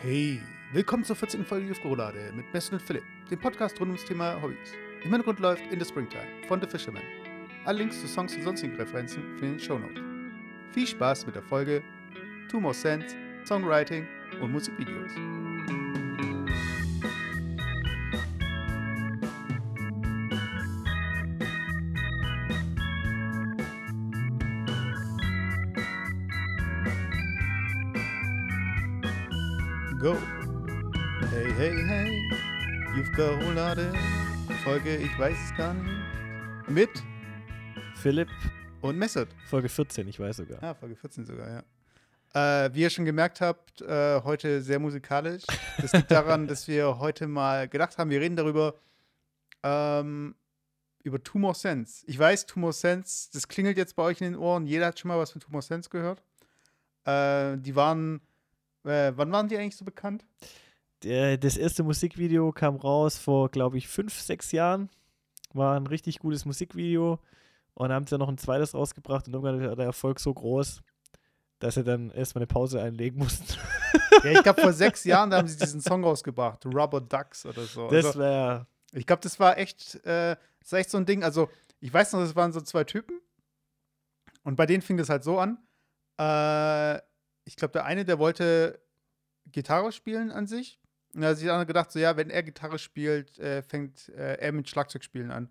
[0.00, 0.40] Hey,
[0.72, 1.44] willkommen zur 14.
[1.44, 4.72] Folge Luftgerolade mit Besten und Philipp, dem Podcast rund ums Thema Hobbys.
[5.04, 7.02] Im Hintergrund läuft In the Springtime von The Fisherman.
[7.64, 10.02] Alle Links zu Songs und sonstigen Referenzen finden in den Shownotes.
[10.72, 11.82] Viel Spaß mit der Folge
[12.50, 14.06] Two More Sense, Songwriting
[14.40, 15.12] und Musikvideos.
[33.72, 33.92] Luftgerolade,
[34.64, 36.90] Folge, ich weiß es gar nicht, mit
[37.94, 38.28] Philipp,
[38.82, 39.28] und Messert.
[39.46, 40.62] Folge 14, ich weiß sogar.
[40.62, 41.64] Ah, Folge 14 sogar,
[42.34, 42.64] ja.
[42.64, 45.44] Äh, wie ihr schon gemerkt habt, äh, heute sehr musikalisch.
[45.78, 48.74] Das liegt daran, dass wir heute mal gedacht haben, wir reden darüber,
[49.62, 50.34] ähm,
[51.02, 52.04] über Two More Sense.
[52.06, 54.66] Ich weiß, Two More Sense, das klingelt jetzt bei euch in den Ohren.
[54.66, 56.22] Jeder hat schon mal was von Two More Sense gehört.
[57.04, 58.20] Äh, die waren,
[58.84, 60.26] äh, wann waren die eigentlich so bekannt?
[61.02, 64.88] Das erste Musikvideo kam raus vor, glaube ich, fünf, sechs Jahren.
[65.52, 67.18] War ein richtig gutes Musikvideo.
[67.74, 70.82] Und dann haben sie noch ein zweites rausgebracht und irgendwann war der Erfolg so groß,
[71.58, 73.46] dass sie dann erstmal eine Pause einlegen mussten.
[74.22, 77.88] Ja, ich glaube, vor sechs Jahren haben sie diesen Song rausgebracht, Rubber Ducks oder so.
[77.88, 78.66] Das Also, wäre.
[78.92, 81.24] Ich glaube, das war echt, äh, das war echt so ein Ding.
[81.24, 81.48] Also,
[81.80, 83.20] ich weiß noch, das waren so zwei Typen.
[84.44, 85.58] Und bei denen fing das halt so an.
[86.20, 86.98] Äh,
[87.44, 88.80] ich glaube, der eine, der wollte
[89.46, 90.78] Gitarre spielen an sich.
[91.14, 94.34] Und da hat sich andere gedacht, so, ja, wenn er Gitarre spielt, äh, fängt äh,
[94.34, 95.50] er mit Schlagzeugspielen an.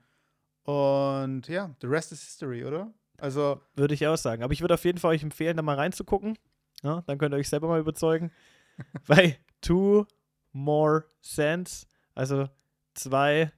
[0.64, 2.94] Und ja, the rest is history, oder?
[3.18, 4.44] Also, Würde ich auch sagen.
[4.44, 6.38] Aber ich würde auf jeden Fall euch empfehlen, da mal reinzugucken.
[6.81, 8.31] Ja, dann könnt ihr euch selber mal überzeugen.
[9.08, 10.08] Bei Two
[10.52, 12.50] More Cents, also
[12.96, 13.52] zwei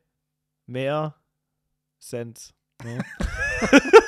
[0.65, 1.15] mehr
[1.99, 2.53] Cents.
[2.83, 3.03] Ne?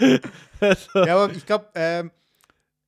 [0.60, 2.10] also, ja, aber ich glaube, ähm,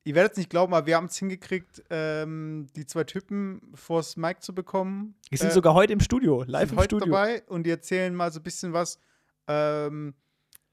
[0.03, 4.17] ihr werdet es nicht glauben, aber wir haben es hingekriegt, ähm, die zwei Typen vors
[4.17, 5.15] Mic zu bekommen.
[5.31, 7.13] die sind Äh, sogar heute im Studio, live sind im heute Studio.
[7.13, 8.99] dabei und die erzählen mal so ein bisschen was
[9.47, 10.13] ähm,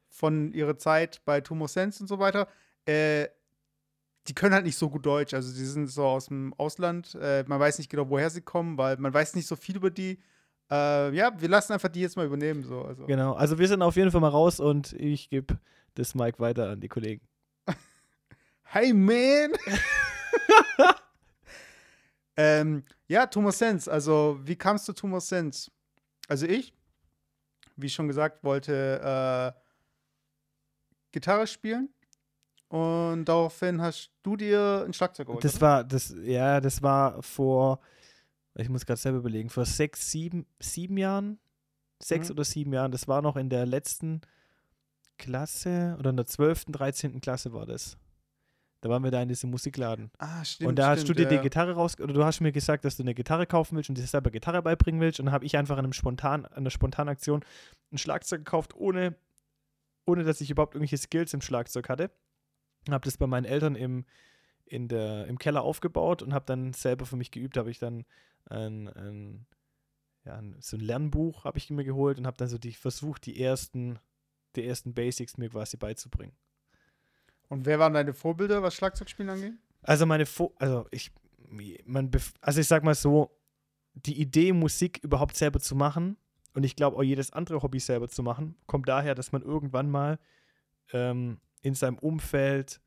[0.09, 2.49] von ihrer Zeit bei Tomo Sense und so weiter.
[2.87, 3.29] Äh,
[4.27, 7.17] die können halt nicht so gut Deutsch, also die sind so aus dem Ausland.
[7.21, 9.91] Äh, man weiß nicht genau, woher sie kommen, weil man weiß nicht so viel über
[9.91, 10.19] die.
[10.71, 12.63] Äh, ja, wir lassen einfach die jetzt mal übernehmen.
[12.63, 12.83] So.
[12.83, 13.07] Also.
[13.07, 15.59] Genau, also wir sind auf jeden Fall mal raus und ich gebe
[15.95, 17.23] das Mic weiter an die Kollegen.
[18.73, 19.53] Hey man!
[22.37, 23.91] ähm, ja, Thomas Sense.
[23.91, 25.73] Also, wie kamst du Thomas Sense?
[26.29, 26.73] Also ich,
[27.75, 29.61] wie schon gesagt, wollte äh,
[31.11, 31.89] Gitarre spielen
[32.69, 35.43] und daraufhin hast du dir ein Schlagzeug geholt.
[35.45, 35.63] Das oder?
[35.63, 37.81] war, das, ja, das war vor,
[38.55, 41.41] ich muss gerade selber überlegen, vor sechs, sieben, sieben Jahren,
[42.01, 42.35] sechs Mhm.
[42.35, 44.21] oder sieben Jahren, das war noch in der letzten
[45.19, 47.21] Klasse oder in der 12., 13.
[47.21, 47.99] Klasse war das.
[48.81, 50.11] Da waren wir da in diesem Musikladen.
[50.19, 50.69] ah, stimmt.
[50.71, 51.37] und da hast stimmt, du dir ja.
[51.37, 53.99] die Gitarre raus, oder du hast mir gesagt, dass du eine Gitarre kaufen willst und
[53.99, 55.21] dir selber Gitarre beibringen willst.
[55.21, 57.45] Und dann habe ich einfach an einem spontan, an einer spontanen Aktion
[57.93, 59.17] ein Schlagzeug gekauft, ohne,
[60.07, 62.11] ohne dass ich überhaupt irgendwelche Skills im Schlagzeug hatte.
[62.89, 64.07] Habe das bei meinen Eltern im,
[64.65, 67.59] in der, im Keller aufgebaut und habe dann selber für mich geübt.
[67.59, 68.07] Habe ich dann
[68.49, 69.47] ein, ein,
[70.25, 73.27] ja, ein, so ein Lernbuch habe ich mir geholt und habe dann so die, versucht,
[73.27, 73.99] die ersten,
[74.57, 76.35] die ersten Basics mir quasi beizubringen.
[77.51, 79.53] Und wer waren deine Vorbilder, was Schlagzeugspielen angeht?
[79.83, 81.11] Also meine, Fo also ich,
[81.85, 83.37] man, also ich sag mal so,
[83.95, 86.17] die Idee, Musik überhaupt selber zu machen
[86.55, 89.91] und ich glaube auch jedes andere Hobby selber zu machen, kommt daher, dass man irgendwann
[89.91, 90.21] mal
[90.93, 92.81] ähm, in seinem Umfeld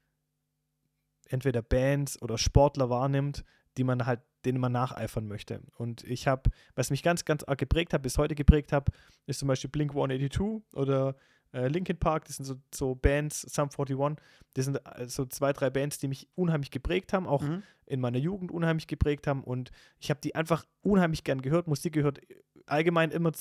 [1.27, 3.43] entweder Bands oder Sportler wahrnimmt,
[3.77, 5.61] die man halt, denen man nacheifern möchte.
[5.75, 8.89] Und ich habe, was mich ganz, ganz arg geprägt hat, bis heute geprägt hat,
[9.25, 11.17] ist zum Beispiel Blink 182 oder
[11.53, 14.17] äh, Linkin Park, das sind so, so Bands, Sum 41,
[14.55, 17.63] das sind äh, so zwei, drei Bands, die mich unheimlich geprägt haben, auch Mhm.
[17.85, 21.67] in meiner Jugend unheimlich geprägt haben und ich habe die einfach unheimlich gern gehört.
[21.67, 22.19] Musik gehört
[22.65, 23.31] allgemein immer,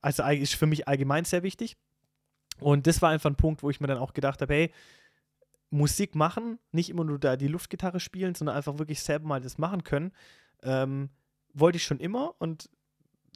[0.00, 1.76] also ist für mich allgemein sehr wichtig.
[2.60, 4.72] Und das war einfach ein Punkt, wo ich mir dann auch gedacht habe, hey,
[5.70, 9.56] Musik machen, nicht immer nur da die Luftgitarre spielen, sondern einfach wirklich selber mal das
[9.56, 10.12] machen können,
[10.62, 11.10] ähm,
[11.54, 12.68] wollte ich schon immer und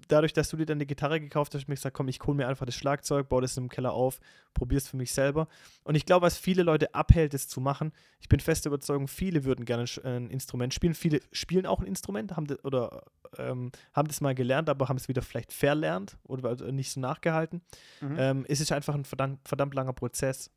[0.06, 2.20] dadurch, dass du dir dann die Gitarre gekauft hast, habe ich mir gesagt, komm, ich
[2.22, 4.20] hole mir einfach das Schlagzeug, baue das im Keller auf,
[4.52, 5.48] probiere es für mich selber.
[5.82, 9.44] Und ich glaube, was viele Leute abhält, das zu machen, ich bin fest überzeugt, viele
[9.44, 10.94] würden gerne sch- ein Instrument spielen.
[10.94, 13.04] Viele spielen auch ein Instrument, haben das, oder
[13.38, 17.62] ähm, haben das mal gelernt, aber haben es wieder vielleicht verlernt oder nicht so nachgehalten.
[18.00, 18.16] Mhm.
[18.18, 20.50] Ähm, es ist einfach ein verdammt, verdammt langer Prozess,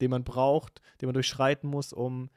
[0.00, 2.30] den man braucht, den man durchschreiten muss, um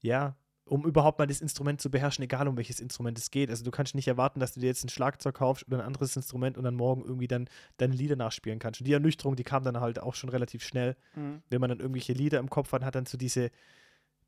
[0.00, 3.50] ja, um überhaupt mal das Instrument zu beherrschen, egal um welches Instrument es geht.
[3.50, 6.16] Also du kannst nicht erwarten, dass du dir jetzt ein Schlagzeug kaufst oder ein anderes
[6.16, 8.80] Instrument und dann morgen irgendwie dann deine Lieder nachspielen kannst.
[8.80, 11.42] Und die Ernüchterung, die kam dann halt auch schon relativ schnell, Mhm.
[11.50, 13.50] wenn man dann irgendwelche Lieder im Kopf hat, hat dann so diese,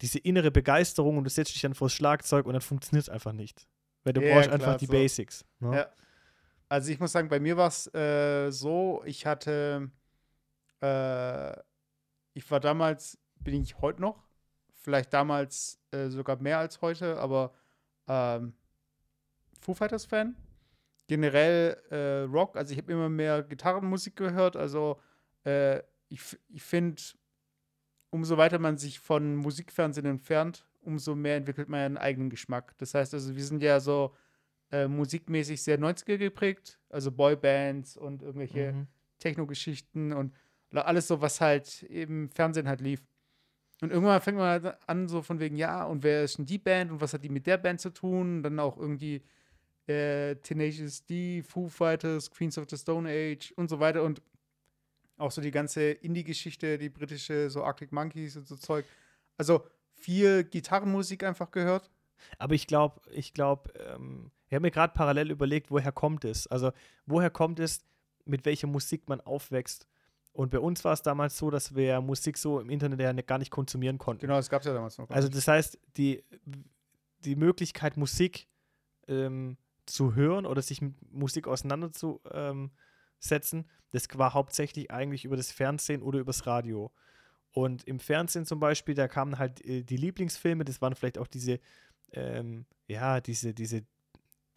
[0.03, 3.33] diese innere Begeisterung und du setzt dich dann vors Schlagzeug und dann funktioniert es einfach
[3.33, 3.67] nicht.
[4.05, 4.93] Weil du Ja, brauchst klar, einfach die so.
[4.93, 5.45] Basics.
[5.61, 5.75] Ne?
[5.77, 5.87] Ja.
[6.69, 9.91] Also ich muss sagen, bei mir war es äh, so, ich hatte,
[10.83, 11.53] äh,
[12.35, 14.26] ich war damals, bin ich heute noch,
[14.87, 17.53] vielleicht damals äh, sogar mehr als heute, aber
[18.07, 18.55] ähm,
[19.61, 20.37] Foo Fighters Fan.
[21.09, 25.01] Generell äh, Rock, also ich habe immer mehr Gitarrenmusik gehört, also
[25.45, 27.03] äh, ich, ich finde,
[28.11, 32.79] umso weiter man sich von Musikfernsehen entfernt, umso mehr entwickelt man einen eigenen Geschmack.
[32.79, 34.15] Das heißt also, wir sind ja so
[34.71, 38.87] äh, musikmäßig sehr 90er geprägt, also Boybands und irgendwelche Mhm.
[39.19, 40.33] Techno-Geschichten und
[40.73, 43.03] alles so, was halt im Fernsehen halt lief.
[43.83, 46.59] Und irgendwann fängt man halt an, so von wegen, ja, und wer ist denn die
[46.59, 48.39] Band und was hat die mit der Band zu tun?
[48.39, 49.23] Und dann auch irgendwie
[49.87, 54.23] äh, Tenacious D, Foo Fighters, Queens of the Stone Age und so weiter und
[55.19, 58.85] auch so die ganze Indie-Geschichte, die britische, so Arctic Monkeys und so Zeug.
[59.39, 61.91] Also viel Gitarrenmusik einfach gehört.
[62.39, 66.47] Aber ich glaube, ich glaube, ähm, ich habe mir gerade parallel überlegt, woher kommt es?
[66.47, 66.73] Also,
[67.07, 67.85] woher kommt es,
[68.25, 69.87] mit welcher Musik man aufwächst?
[70.37, 73.39] Und bei uns war es damals so, dass wir Musik so im Internet ja gar
[73.39, 74.21] nicht konsumieren konnten.
[74.21, 75.09] Genau, das gab es ja damals noch.
[75.09, 75.39] gar Also nicht.
[75.39, 76.23] das heißt, die,
[77.25, 78.47] die Möglichkeit, Musik
[79.09, 79.57] ähm,
[79.87, 82.71] zu hören oder sich mit Musik auseinanderzusetzen,
[83.19, 86.93] setzen, das war hauptsächlich eigentlich über das Fernsehen oder übers Radio.
[87.53, 91.29] Und im Fernsehen zum Beispiel, da kamen halt äh, die Lieblingsfilme, das waren vielleicht auch
[91.29, 91.61] diese,
[92.13, 93.87] ähm, ja, diese, diese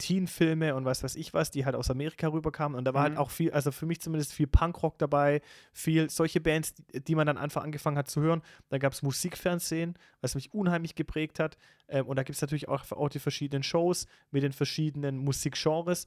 [0.00, 2.76] Teen-Filme und was weiß ich was, die halt aus Amerika rüberkamen.
[2.76, 3.18] Und da war halt Mhm.
[3.18, 5.40] auch viel, also für mich zumindest viel Punkrock dabei,
[5.72, 8.42] viel solche Bands, die, die man dann einfach angefangen hat zu hören.
[8.70, 11.56] Da gab es Musikfernsehen, was mich unheimlich geprägt hat.
[11.88, 16.06] Ähm, und da gibt es natürlich auch, auch die verschiedenen Shows mit den verschiedenen Musikgenres.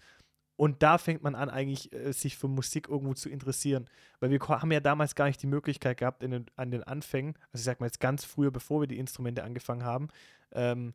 [0.56, 3.90] Und da fängt man an, eigentlich äh, sich für Musik irgendwo zu interessieren.
[4.19, 7.36] Weil wir haben ja damals gar nicht die Möglichkeit gehabt, in den, an den Anfängen,
[7.51, 10.10] also ich sag mal jetzt ganz früher, bevor wir die Instrumente angefangen haben,
[10.51, 10.94] ähm,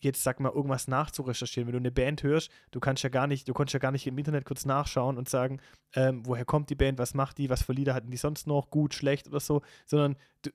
[0.00, 1.66] jetzt sag mal irgendwas nachzurecherchieren.
[1.66, 4.06] Wenn du eine Band hörst, du kannst ja gar nicht, du konntest ja gar nicht
[4.06, 5.60] im Internet kurz nachschauen und sagen,
[5.94, 8.70] ähm, woher kommt die Band, was macht die, was für Lieder hatten die sonst noch,
[8.70, 10.50] gut, schlecht oder so, sondern du,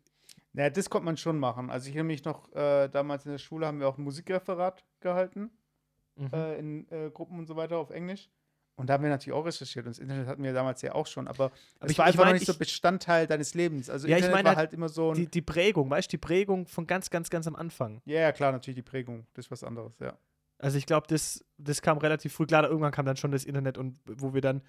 [0.54, 1.70] Naja, das konnte man schon machen.
[1.70, 4.84] Also ich erinnere mich noch, äh, damals in der Schule haben wir auch ein Musikreferat
[5.00, 5.52] gehalten,
[6.16, 6.30] mhm.
[6.34, 8.30] äh, in äh, Gruppen und so weiter auf Englisch.
[8.82, 9.86] Und da haben wir natürlich auch recherchiert.
[9.86, 11.28] Und das Internet hatten wir damals ja auch schon.
[11.28, 13.90] Aber, Aber es ich- war ich einfach mein, noch nicht so ich- Bestandteil deines Lebens.
[13.90, 15.16] Also Ja, ich Internet meine war halt halt immer so ein.
[15.16, 18.02] die, die Prägung, weißt du, die Prägung von ganz, ganz, ganz am Anfang.
[18.06, 19.26] ja, ja, klar, natürlich die Prägung.
[19.34, 20.18] Das ist was anderes, ja.
[20.60, 22.46] Also ich glaube, das, das kam relativ früh.
[22.46, 24.62] Klar, irgendwann kam dann schon das Internet und wo wir dann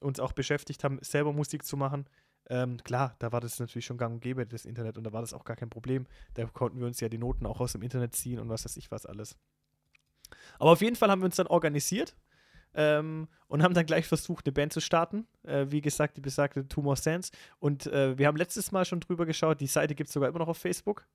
[0.00, 2.06] uns auch beschäftigt haben, selber Musik zu machen.
[2.50, 5.22] Ähm, klar, da war das natürlich schon gang und gäbe, das Internet, und da war
[5.22, 6.06] das auch gar kein Problem.
[6.34, 8.76] Da konnten wir uns ja die Noten auch aus dem Internet ziehen und was weiß
[8.76, 9.36] ich was alles.
[10.58, 12.14] Aber auf jeden Fall haben wir uns dann organisiert
[12.74, 15.26] ähm, und haben dann gleich versucht, eine Band zu starten.
[15.44, 17.30] Äh, wie gesagt, die besagte Two More Sense.
[17.58, 20.40] Und äh, wir haben letztes Mal schon drüber geschaut, die Seite gibt es sogar immer
[20.40, 21.06] noch auf Facebook.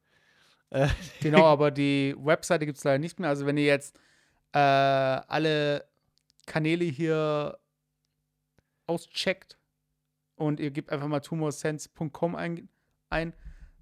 [0.70, 0.88] Äh,
[1.22, 3.30] Genau, aber die Webseite gibt es leider nicht mehr.
[3.30, 3.98] Also wenn ihr jetzt
[4.54, 5.86] äh, alle
[6.46, 7.60] Kanäle hier
[8.88, 9.58] auscheckt
[10.36, 12.70] und ihr gebt einfach mal tumorsense.com ein,
[13.10, 13.34] ein,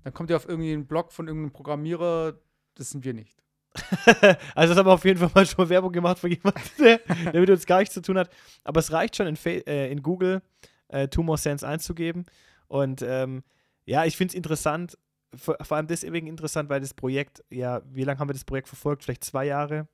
[0.04, 2.40] dann kommt ihr auf irgendwie einen Blog von irgendeinem Programmierer.
[2.76, 3.44] Das sind wir nicht.
[4.56, 7.00] also das haben wir auf jeden Fall mal schon Werbung gemacht für jemanden, der,
[7.32, 8.30] der mit uns gar nichts zu tun hat.
[8.64, 10.42] Aber es reicht schon in, Fa äh, in Google
[10.90, 12.26] äh, Tumor Sense einzugeben.
[12.68, 13.44] Und ähm,
[13.86, 14.98] ja, ich finde es interessant,
[15.36, 18.68] vor, vor allem deswegen interessant, weil das Projekt, ja, wie lange haben wir das Projekt
[18.68, 19.04] verfolgt?
[19.04, 19.88] Vielleicht zwei Jahre,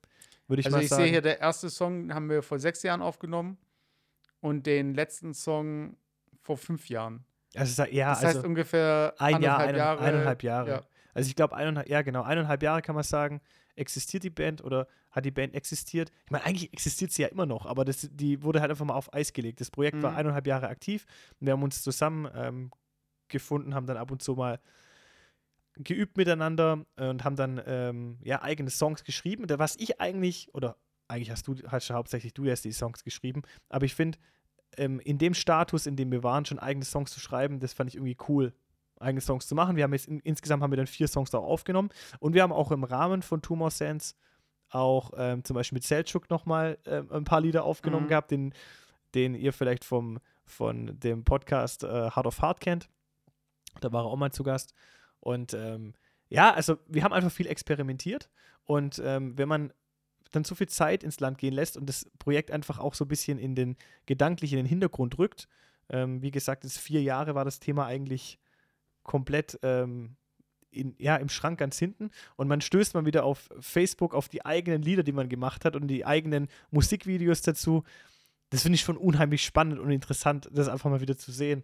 [0.46, 1.02] würde ich also mal ich sagen.
[1.02, 3.58] sehe hier, der erste Song haben wir vor sechs Jahren aufgenommen
[4.40, 5.96] und den letzten Song
[6.42, 7.24] vor fünf Jahren.
[7.54, 10.00] also, ja, Das also heißt ungefähr ein Jahr, eineinhalb Jahre.
[10.00, 10.70] eineinhalb Jahre.
[10.70, 10.82] Ja.
[11.14, 13.40] Also ich glaube, eineinhalb, ja genau, eineinhalb Jahre kann man sagen,
[13.76, 16.10] existiert die Band oder hat die Band existiert?
[16.24, 18.94] Ich meine, eigentlich existiert sie ja immer noch, aber das, die wurde halt einfach mal
[18.94, 19.60] auf Eis gelegt.
[19.60, 20.16] Das Projekt war Mhm.
[20.18, 21.06] eineinhalb Jahre aktiv
[21.40, 22.70] und wir haben uns zusammen ähm,
[23.28, 24.60] gefunden, haben dann ab und zu mal
[25.76, 29.46] geübt miteinander und haben dann ähm, ja eigene Songs geschrieben.
[29.46, 30.76] Da was ich eigentlich, oder
[31.08, 34.18] eigentlich hast du, hast ja hauptsächlich du erst die Songs geschrieben, aber ich finde,
[34.76, 37.90] ähm, in dem Status, in dem wir waren, schon eigene Songs zu schreiben, das fand
[37.90, 38.52] ich irgendwie cool
[39.00, 39.76] eigene Songs zu machen.
[39.76, 42.52] Wir haben jetzt in, insgesamt haben wir dann vier Songs da aufgenommen und wir haben
[42.52, 44.14] auch im Rahmen von Two More Sense
[44.70, 48.08] auch ähm, zum Beispiel mit Selchuk nochmal ähm, ein paar Lieder aufgenommen Mhm.
[48.08, 48.54] gehabt, den,
[49.14, 52.88] den ihr vielleicht vom, von dem Podcast äh, Heart of Heart kennt.
[53.80, 54.74] Da war er auch mal zu Gast.
[55.20, 55.94] Und ähm,
[56.28, 58.30] ja, also wir haben einfach viel experimentiert
[58.64, 59.72] und ähm, wenn man
[60.32, 63.08] dann so viel Zeit ins Land gehen lässt und das Projekt einfach auch so ein
[63.08, 65.46] bisschen in den gedanklich in den Hintergrund rückt,
[65.90, 68.38] ähm, wie gesagt, es vier Jahre war das Thema eigentlich
[69.04, 70.16] komplett ähm,
[70.70, 74.44] in, ja, im Schrank ganz hinten und man stößt mal wieder auf Facebook auf die
[74.44, 77.84] eigenen Lieder, die man gemacht hat und die eigenen Musikvideos dazu.
[78.50, 81.62] Das finde ich schon unheimlich spannend und interessant, das einfach mal wieder zu sehen.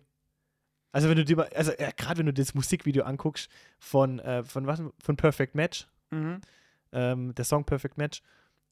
[0.93, 4.43] Also wenn du dir mal, also äh, gerade wenn du das Musikvideo anguckst von, äh,
[4.45, 6.41] von was, von Perfect Match, Mhm.
[6.93, 8.23] ähm, der Song Perfect Match,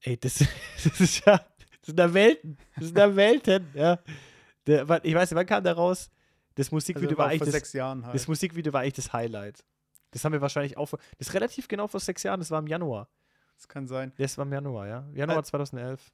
[0.00, 0.38] ey, das,
[0.84, 3.98] das ist ja, das sind da Welten, das sind da Welten, ja.
[4.66, 6.10] Der, ich weiß nicht, wann kam der raus?
[6.58, 8.14] Das Musikvideo Also war war eigentlich vor das, sechs Jahren halt.
[8.14, 9.64] das Musikvideo war eigentlich das Highlight.
[10.10, 12.58] Das haben wir wahrscheinlich auch, vor- das ist relativ genau vor sechs Jahren, das war
[12.58, 13.08] im Januar.
[13.56, 14.12] Das kann sein.
[14.16, 15.08] Das war im Januar, ja.
[15.12, 16.12] Januar Äh, 2011.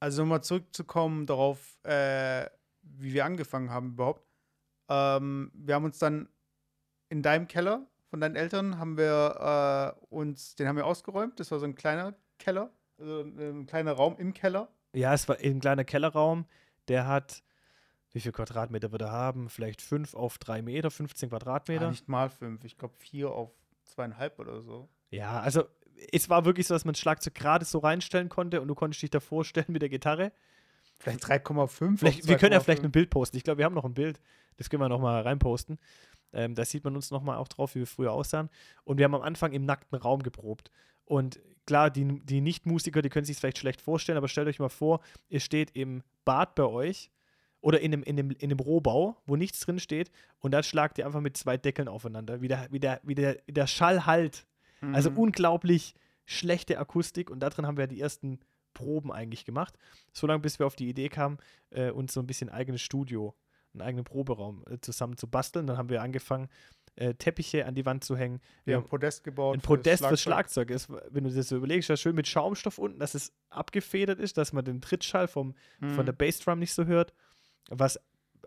[0.00, 2.46] Also um mal zurückzukommen darauf, äh,
[2.82, 4.26] wie wir angefangen haben überhaupt.
[4.88, 6.28] Ähm, wir haben uns dann
[7.10, 11.38] in deinem Keller von deinen Eltern haben wir äh, uns, den haben wir ausgeräumt.
[11.38, 14.68] Das war so ein kleiner Keller, also ein kleiner Raum im Keller.
[14.94, 16.44] Ja, es war ein kleiner Kellerraum,
[16.88, 17.42] der hat,
[18.12, 19.48] wie viel Quadratmeter wird er haben?
[19.48, 21.90] Vielleicht 5 auf 3 Meter, 15 Ah, Quadratmeter.
[21.90, 23.50] nicht mal fünf, ich glaube vier auf
[23.84, 24.88] zweieinhalb oder so.
[25.10, 25.64] Ja, also
[26.12, 29.02] es war wirklich so, dass man das Schlagzeug gerade so reinstellen konnte und du konntest
[29.02, 30.32] dich davor stellen mit der Gitarre.
[30.98, 31.98] Vielleicht 3,5.
[31.98, 32.84] Vielleicht, auf wir können ja vielleicht 2,5.
[32.84, 33.36] ein Bild posten.
[33.36, 34.20] Ich glaube, wir haben noch ein Bild.
[34.56, 35.78] Das können wir noch mal reinposten.
[36.32, 38.50] Ähm, da sieht man uns noch mal auch drauf, wie wir früher aussahen.
[38.84, 40.70] Und wir haben am Anfang im nackten Raum geprobt.
[41.06, 44.68] Und klar, die, die Nicht-Musiker, die können sich vielleicht schlecht vorstellen, aber stellt euch mal
[44.68, 47.10] vor, ihr steht im Bad bei euch
[47.60, 50.98] oder in einem, in einem, in einem Rohbau, wo nichts drin steht, und dann schlagt
[50.98, 54.46] ihr einfach mit zwei Deckeln aufeinander, wie der, wie der, wie der, der Schall halt.
[54.92, 55.18] Also Mhm.
[55.18, 58.38] unglaublich schlechte Akustik und da drin haben wir die ersten
[58.72, 59.76] Proben eigentlich gemacht.
[60.12, 61.38] So lange, bis wir auf die Idee kamen,
[61.70, 63.34] äh, uns so ein bisschen eigenes Studio,
[63.74, 65.66] einen eigenen Proberaum äh, zusammen zu basteln.
[65.66, 66.48] Dann haben wir angefangen,
[66.96, 68.40] äh, Teppiche an die Wand zu hängen.
[68.64, 69.56] Wir haben ein Podest gebaut.
[69.56, 70.68] ein Podest fürs Schlagzeug.
[70.68, 74.18] Schlagzeug ist, wenn du das so überlegst, ja schön mit Schaumstoff unten, dass es abgefedert
[74.18, 76.06] ist, dass man den Trittschall vom, von Mhm.
[76.06, 77.12] der Bassdrum nicht so hört,
[77.70, 77.98] was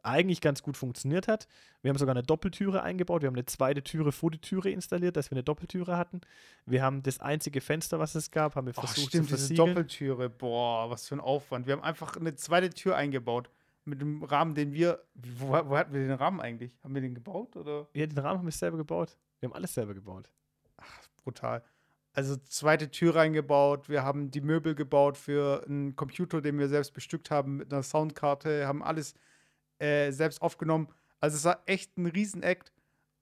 [0.04, 1.48] eigentlich ganz gut funktioniert hat.
[1.82, 3.22] Wir haben sogar eine Doppeltüre eingebaut.
[3.22, 6.22] Wir haben eine zweite Türe vor die Türe installiert, dass wir eine Doppeltüre hatten.
[6.66, 9.48] Wir haben das einzige Fenster, was es gab, haben wir Ach, versucht stimmt, zu diese
[9.48, 9.70] versiegeln.
[9.70, 10.30] Doppeltüre.
[10.30, 11.68] Boah, was für ein Aufwand.
[11.68, 13.50] Wir haben einfach eine zweite Tür eingebaut.
[13.86, 15.04] Mit dem Rahmen, den wir.
[15.14, 16.72] Wo, wo hatten wir den Rahmen eigentlich?
[16.84, 17.88] Haben wir den gebaut oder?
[17.94, 19.18] Ja, den Rahmen haben wir selber gebaut.
[19.40, 20.30] Wir haben alles selber gebaut.
[21.24, 21.64] Brutal.
[22.14, 23.90] Also zweite Tür reingebaut.
[23.90, 27.82] Wir haben die Möbel gebaut für einen Computer, den wir selbst bestückt haben mit einer
[27.84, 28.68] Soundkarte.
[28.68, 29.16] Haben alles
[29.80, 30.90] äh, selbst aufgenommen.
[31.20, 32.72] Also es war echt ein Riesenakt.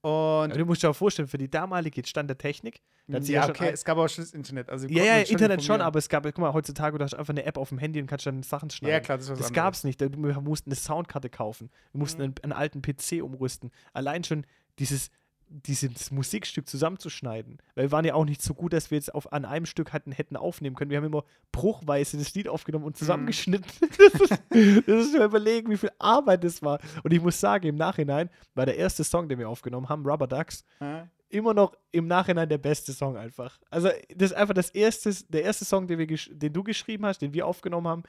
[0.01, 3.49] Und Aber du musst dir auch vorstellen, für die damalige Stand der Technik, ja, ja
[3.49, 4.69] okay, es gab auch schon das Internet.
[4.69, 7.45] Also ja, ja, Internet schon, aber es gab, guck mal, heutzutage, du hast einfach eine
[7.45, 8.93] App auf dem Handy und kannst dann Sachen schneiden.
[8.93, 9.99] Ja, klar, das Das gab es nicht.
[10.01, 10.09] Wir
[10.41, 11.69] mussten eine Soundkarte kaufen.
[11.91, 12.25] Wir mussten Mhm.
[12.25, 13.71] einen, einen alten PC umrüsten.
[13.93, 14.45] Allein schon
[14.79, 15.11] dieses,
[15.53, 17.57] dieses Musikstück zusammenzuschneiden.
[17.75, 19.91] Weil wir waren ja auch nicht so gut, dass wir jetzt auf, an einem Stück
[19.93, 20.89] hatten, hätten aufnehmen können.
[20.91, 23.69] Wir haben immer bruchweise das Lied aufgenommen und zusammengeschnitten.
[24.01, 26.79] Das, ist, das ist überlegen, wie viel Arbeit das war.
[27.03, 30.27] Und ich muss sagen, im Nachhinein war der erste Song, den wir aufgenommen haben, Rubber
[30.27, 31.07] Ducks, Ja.
[31.29, 33.59] immer noch im Nachhinein der beste Song einfach.
[33.69, 37.05] Also das ist einfach das erste, der erste Song, den, wir gesch- den du geschrieben
[37.05, 38.03] hast, den wir aufgenommen haben,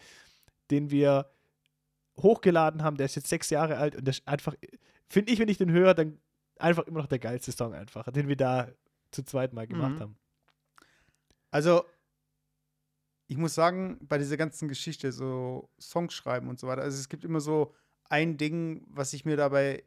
[0.70, 1.26] den wir
[2.18, 4.54] hochgeladen haben, der ist jetzt sechs Jahre alt und das ist einfach,
[5.08, 6.18] finde ich, wenn ich den höre, dann
[6.59, 8.68] einfach immer noch der geilste Song einfach, den wir da
[9.11, 10.00] zu zweit mal gemacht Mhm.
[10.00, 10.18] haben.
[11.50, 11.85] Also,
[13.28, 17.09] ich muss sagen, bei dieser ganzen Geschichte, so Songs schreiben und so weiter, also es
[17.09, 19.85] gibt immer so ein Ding, was ich mir dabei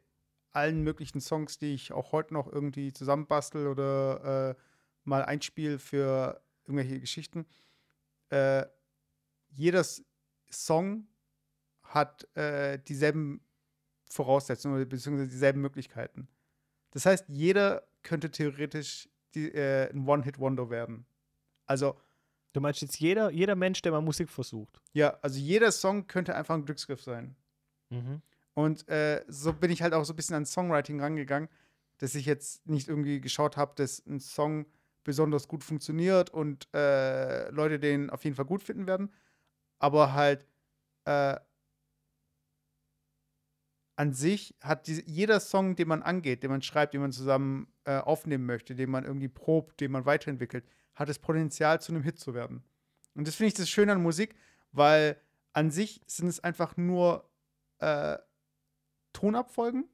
[0.52, 4.62] allen möglichen Songs, die ich auch heute noch irgendwie zusammenbastel oder äh,
[5.04, 7.46] mal einspiele für irgendwelche Geschichten,
[8.30, 8.66] äh,
[9.50, 9.84] jeder
[10.50, 11.08] Song
[11.82, 13.42] hat äh, dieselben
[14.10, 16.28] Voraussetzungen oder beziehungsweise dieselben Möglichkeiten.
[16.96, 21.04] Das heißt, jeder könnte theoretisch die, äh, ein One-Hit-Wonder werden.
[21.66, 22.00] Also,
[22.54, 24.80] Du meinst jetzt jeder, jeder Mensch, der mal Musik versucht.
[24.94, 27.36] ja, also jeder Song könnte einfach ein Glücksgriff sein.
[27.90, 28.22] Mhm.
[28.54, 31.50] Und äh, so bin ich halt auch so ein bisschen ans Songwriting rangegangen,
[31.98, 34.64] dass ich jetzt nicht irgendwie geschaut habe, dass ein Song
[35.04, 39.12] besonders gut funktioniert und äh, Leute den auf jeden Fall gut finden werden.
[39.78, 40.46] Aber halt
[41.04, 41.36] äh,
[43.96, 47.72] an sich hat diese, jeder Song, den man angeht, den man schreibt, den man zusammen
[47.84, 52.02] äh, aufnehmen möchte, den man irgendwie probt, den man weiterentwickelt, hat das Potenzial, zu einem
[52.02, 52.62] Hit zu werden.
[53.14, 54.36] Und das finde ich das Schöne an Musik,
[54.72, 55.18] weil
[55.52, 57.28] an sich sind es einfach nur
[57.78, 58.18] äh,
[59.14, 59.88] Tonabfolgen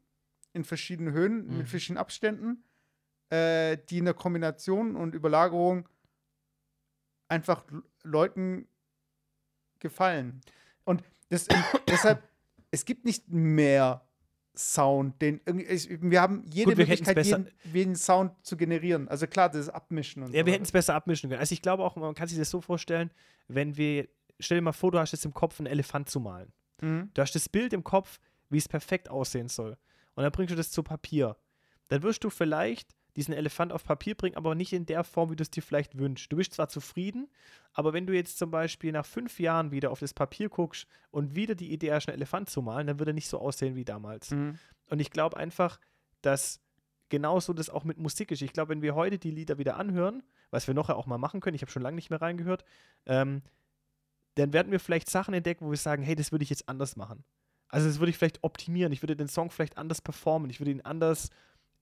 [0.53, 1.59] in verschiedenen Höhen, Mhm.
[1.59, 2.65] mit verschiedenen Abständen,
[3.31, 5.89] äh, die in der Kombination und Überlagerung
[7.29, 7.65] einfach
[8.03, 8.69] Leuten
[9.79, 10.41] gefallen.
[10.85, 11.47] Und das,
[11.89, 12.23] deshalb,
[12.73, 14.05] es gibt nicht mehr
[14.57, 19.09] Sound, den wir haben jede Gut, wir Möglichkeit, jeden, jeden Sound zu generieren.
[19.09, 21.41] Also klar, das Abmischen und Ja, so wir hätten es besser abmischen können.
[21.41, 23.11] Also ich glaube auch, man kann sich das so vorstellen,
[23.49, 24.09] wenn wir,
[24.41, 26.53] stell dir mal vor, du hast jetzt im Kopf einen Elefant zu malen.
[26.83, 27.11] Mhm.
[27.15, 29.79] Du hast das Bild im Kopf, wie es perfekt aussehen soll.
[30.15, 31.37] Und dann bringst du das zu Papier.
[31.89, 35.37] Dann wirst du vielleicht diesen Elefant auf Papier bringen, aber nicht in der Form, wie
[35.37, 36.33] du es dir vielleicht wünschst.
[36.33, 37.29] Du bist zwar zufrieden,
[37.73, 41.35] aber wenn du jetzt zum Beispiel nach fünf Jahren wieder auf das Papier guckst und
[41.35, 43.85] wieder die Idee hast, einen Elefant zu malen, dann wird er nicht so aussehen wie
[43.85, 44.31] damals.
[44.31, 44.59] Mhm.
[44.87, 45.79] Und ich glaube einfach,
[46.23, 46.61] dass
[47.11, 48.41] genauso das auch mit Musik ist.
[48.41, 51.41] Ich glaube, wenn wir heute die Lieder wieder anhören, was wir nachher auch mal machen
[51.41, 52.65] können, ich habe schon lange nicht mehr reingehört,
[53.05, 53.43] ähm,
[54.37, 56.97] dann werden wir vielleicht Sachen entdecken, wo wir sagen, hey, das würde ich jetzt anders
[56.97, 57.23] machen.
[57.69, 60.71] Also das würde ich vielleicht optimieren, ich würde den Song vielleicht anders performen, ich würde
[60.71, 61.31] ihn anders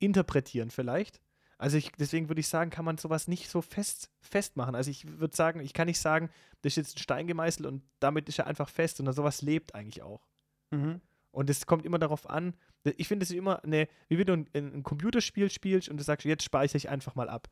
[0.01, 1.21] interpretieren vielleicht.
[1.59, 4.75] Also ich, deswegen würde ich sagen, kann man sowas nicht so fest festmachen.
[4.75, 6.31] Also ich würde sagen, ich kann nicht sagen,
[6.63, 9.75] das ist jetzt ein Stein gemeißelt und damit ist er einfach fest, sondern sowas lebt
[9.75, 10.27] eigentlich auch.
[10.71, 11.03] Mhm.
[11.33, 12.55] Und es kommt immer darauf an,
[12.97, 16.03] ich finde es ist immer eine, wie wenn du ein, ein Computerspiel spielst und du
[16.03, 17.49] sagst, jetzt speichere ich einfach mal ab.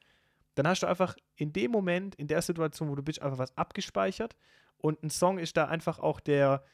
[0.55, 3.57] Dann hast du einfach in dem Moment, in der Situation, wo du bist, einfach was
[3.59, 4.35] abgespeichert
[4.79, 6.65] und ein Song ist da einfach auch der,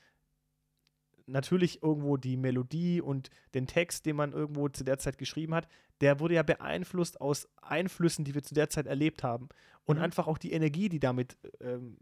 [1.26, 5.69] natürlich irgendwo die Melodie und den Text, den man irgendwo zu der Zeit geschrieben hat,
[6.00, 9.49] der wurde ja beeinflusst aus Einflüssen, die wir zu der Zeit erlebt haben.
[9.85, 10.04] Und Mhm.
[10.04, 11.97] einfach auch die Energie, die damit ähm,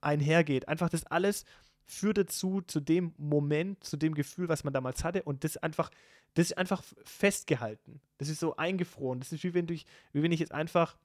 [0.00, 0.68] einhergeht.
[0.68, 1.44] Einfach das alles
[1.84, 5.22] führt dazu, zu dem Moment, zu dem Gefühl, was man damals hatte.
[5.22, 5.90] Und das einfach,
[6.34, 8.00] das ist einfach festgehalten.
[8.18, 9.20] Das ist so eingefroren.
[9.20, 10.96] Das ist wie wenn, du, wie wenn ich jetzt einfach,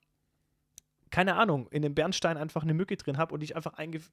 [1.10, 4.12] keine Ahnung, in dem Bernstein einfach eine Mücke drin habe und ich einfach eingef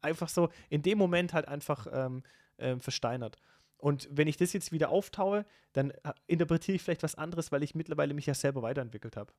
[0.00, 2.22] einfach so in dem Moment halt einfach ähm,
[2.58, 3.36] ähm, versteinert.
[3.76, 7.62] Und wenn ich das jetzt wieder auftaue, dann äh, interpretiere ich vielleicht was anderes, weil
[7.62, 9.32] ich mittlerweile mich ja selber weiterentwickelt habe.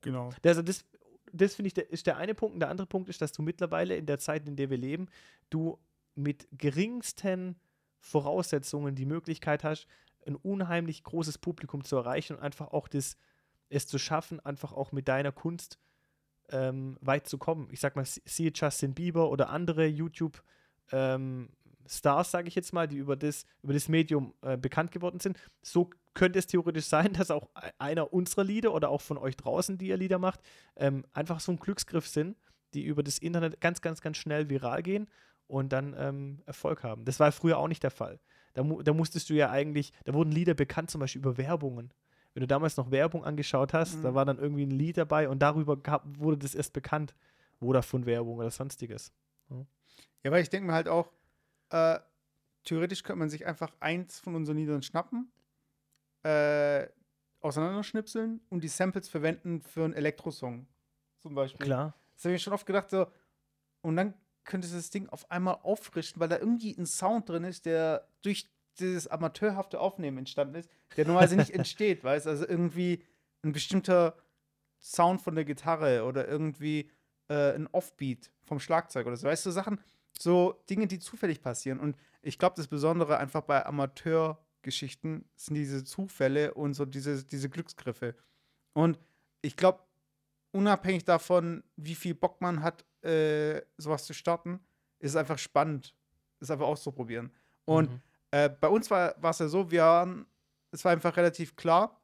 [0.00, 0.30] Genau.
[0.44, 0.84] Also das,
[1.32, 2.54] das finde ich, der, ist der eine Punkt.
[2.54, 5.08] Und der andere Punkt ist, dass du mittlerweile in der Zeit, in der wir leben,
[5.50, 5.78] du
[6.14, 7.56] mit geringsten
[7.98, 9.86] Voraussetzungen die Möglichkeit hast,
[10.26, 13.16] ein unheimlich großes Publikum zu erreichen und einfach auch das,
[13.68, 15.78] es zu schaffen, einfach auch mit deiner Kunst
[16.48, 17.68] ähm, weit zu kommen.
[17.70, 20.42] Ich sag mal, sie- siehe Justin Bieber oder andere YouTube
[20.92, 21.50] ähm,
[21.88, 25.38] Stars, sage ich jetzt mal, die über das, über das Medium äh, bekannt geworden sind.
[25.62, 29.36] So könnte es theoretisch sein, dass auch e- einer unserer Lieder oder auch von euch
[29.36, 30.40] draußen, die ihr Lieder macht,
[30.76, 32.36] ähm, einfach so ein Glücksgriff sind,
[32.74, 35.08] die über das Internet ganz, ganz, ganz schnell viral gehen
[35.46, 37.04] und dann ähm, Erfolg haben.
[37.04, 38.18] Das war früher auch nicht der Fall.
[38.54, 41.92] Da, da musstest du ja eigentlich, da wurden Lieder bekannt, zum Beispiel über Werbungen.
[42.34, 44.02] Wenn du damals noch Werbung angeschaut hast, Mhm.
[44.02, 47.14] da war dann irgendwie ein Lied dabei und darüber gab, wurde das erst bekannt.
[47.60, 49.10] Vodafone-Werbung oder sonstiges.
[50.22, 51.10] Ja, weil ich denke mir halt auch,
[51.70, 51.98] äh,
[52.64, 55.30] theoretisch könnte man sich einfach eins von unseren Liedern schnappen,
[56.22, 56.86] äh,
[57.40, 60.66] auseinanderschnipseln und die Samples verwenden für einen Elektrosong.
[61.22, 61.64] Zum Beispiel.
[61.64, 61.94] Klar.
[62.14, 63.06] Das habe ich mir schon oft gedacht, so,
[63.82, 67.66] und dann könnte das Ding auf einmal auffrischen, weil da irgendwie ein Sound drin ist,
[67.66, 68.48] der durch
[68.78, 73.04] dieses amateurhafte Aufnehmen entstanden ist, der normalerweise nicht entsteht, weißt Also irgendwie
[73.42, 74.16] ein bestimmter
[74.80, 76.90] Sound von der Gitarre oder irgendwie
[77.28, 79.26] äh, ein Offbeat vom Schlagzeug oder so.
[79.26, 79.80] Weißt du, Sachen,
[80.20, 81.80] so Dinge, die zufällig passieren.
[81.80, 87.48] Und ich glaube, das Besondere einfach bei Amateurgeschichten sind diese Zufälle und so diese, diese
[87.48, 88.14] Glücksgriffe.
[88.72, 88.98] Und
[89.42, 89.80] ich glaube,
[90.52, 94.60] unabhängig davon, wie viel Bock man hat, äh, sowas zu starten,
[94.98, 95.94] ist es einfach spannend,
[96.40, 97.30] es einfach auszuprobieren.
[97.64, 98.00] Und Mhm.
[98.30, 100.26] äh, bei uns war es ja so, wir waren,
[100.70, 102.00] es war einfach relativ klar,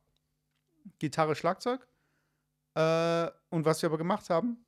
[0.98, 1.86] Gitarre, Schlagzeug.
[2.74, 4.64] Äh, und was wir aber gemacht haben,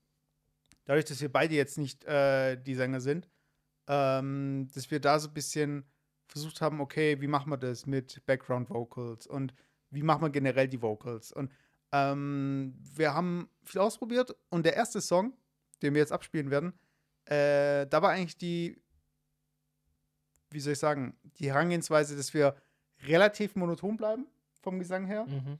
[0.85, 3.28] dadurch, dass wir beide jetzt nicht äh, die Sänger sind,
[3.86, 5.84] ähm, dass wir da so ein bisschen
[6.26, 9.54] versucht haben, okay, wie machen wir das mit Background Vocals und
[9.90, 11.32] wie machen wir generell die Vocals?
[11.32, 11.52] Und
[11.92, 15.32] ähm, wir haben viel ausprobiert und der erste Song,
[15.82, 16.72] den wir jetzt abspielen werden,
[17.26, 18.82] äh, da war eigentlich die,
[20.50, 22.56] wie soll ich sagen, die Herangehensweise, dass wir
[23.06, 24.26] relativ monoton bleiben
[24.60, 25.26] vom Gesang her.
[25.26, 25.58] Mhm.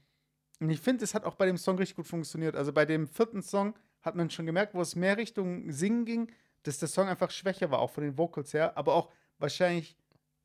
[0.59, 2.55] Und ich finde, es hat auch bei dem Song richtig gut funktioniert.
[2.55, 6.31] Also bei dem vierten Song hat man schon gemerkt, wo es mehr Richtung Singen ging,
[6.67, 9.95] dass der Song einfach schwächer war, auch von den Vocals her, aber auch wahrscheinlich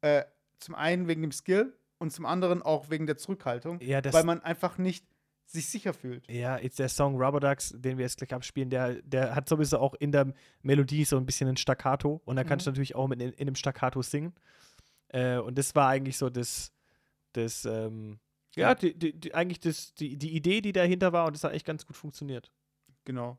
[0.02, 0.24] äh,
[0.58, 4.24] zum einen wegen dem Skill und zum anderen auch wegen der Zurückhaltung, Ja, das, weil
[4.24, 5.04] man einfach nicht
[5.46, 6.30] sich sicher fühlt.
[6.30, 9.78] ja, jetzt der Song Rubber Ducks, den wir jetzt gleich abspielen, der, der hat sowieso
[9.78, 12.74] auch in der Melodie so ein bisschen ein Staccato und da kannst du Mhm.
[12.74, 14.32] natürlich auch mit in, in einem Staccato singen.
[15.08, 16.70] Äh, und das war eigentlich so das,
[17.32, 18.20] das ähm,
[18.54, 18.74] ja, Ja.
[18.76, 21.66] die, die, die, eigentlich das, die, die Idee, die dahinter war und das hat echt
[21.66, 22.52] ganz gut funktioniert.
[23.04, 23.36] Genau.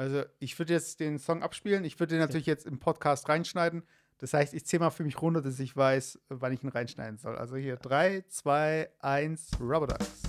[0.00, 1.84] Also ich würde jetzt den Song abspielen.
[1.84, 3.82] Ich würde den natürlich jetzt im Podcast reinschneiden.
[4.16, 7.18] Das heißt, ich zähle mal für mich runter, dass ich weiß, wann ich ihn reinschneiden
[7.18, 7.36] soll.
[7.36, 10.22] Also hier 3, 2, 1, Rubber Ducks.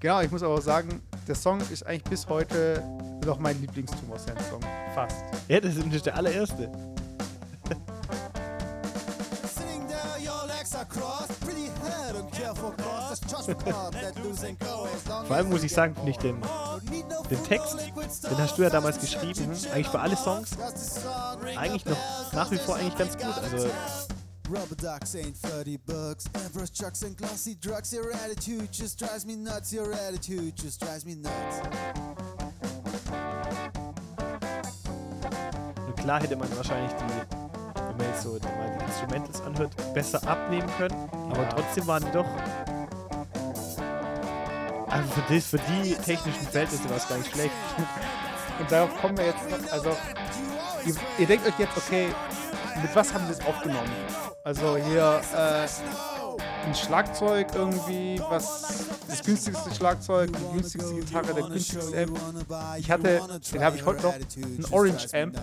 [0.00, 2.84] Genau, ich muss aber auch sagen, der Song ist eigentlich bis heute
[3.24, 4.60] noch mein Lieblings-Tumor Sand-Song.
[4.94, 5.24] Fast.
[5.48, 6.95] Ja, das ist der allererste.
[15.26, 16.40] Vor allem muss ich sagen, finde ich den,
[17.30, 20.16] den Text, den hast du ja damals geschrieben, chill eigentlich für alle.
[20.16, 20.50] Songs,
[21.56, 21.96] eigentlich noch
[22.32, 23.34] nach wie vor eigentlich ganz gut.
[23.52, 23.68] Also
[24.48, 26.24] Rubber ducks ain't 30 bucks.
[26.34, 27.92] Everest trucks and glossy drugs.
[27.92, 29.72] Your attitude just drives me nuts.
[29.72, 31.62] Your attitude just drives me nuts.
[35.86, 37.34] Und klar hätte man wahrscheinlich die,
[37.88, 41.08] wenn man jetzt so mal die Instrumentals anhört, besser abnehmen können.
[41.12, 41.48] Aber Ja.
[41.48, 42.26] trotzdem waren die doch.
[44.96, 47.50] Also für, das, für die technischen Verhältnisse war es gar nicht schlecht.
[48.58, 49.90] Und darauf kommen wir jetzt also
[50.86, 52.08] ihr, ihr denkt euch jetzt, okay,
[52.80, 53.90] mit was haben wir das aufgenommen?
[54.42, 55.66] Also hier äh,
[56.66, 62.18] ein Schlagzeug irgendwie, was das günstigste Schlagzeug, die günstigste Gitarre, der günstigste Amp.
[62.78, 63.20] Ich hatte,
[63.52, 65.38] den habe ich heute noch, ein Orange Amp.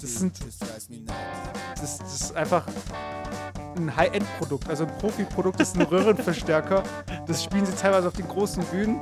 [0.00, 0.38] Das sind,
[1.80, 2.66] das, das ist einfach
[3.76, 6.82] ein High-End-Produkt, also ein Profi-Produkt, das ist ein Röhrenverstärker.
[7.26, 9.00] Das spielen sie teilweise auf den großen Bühnen.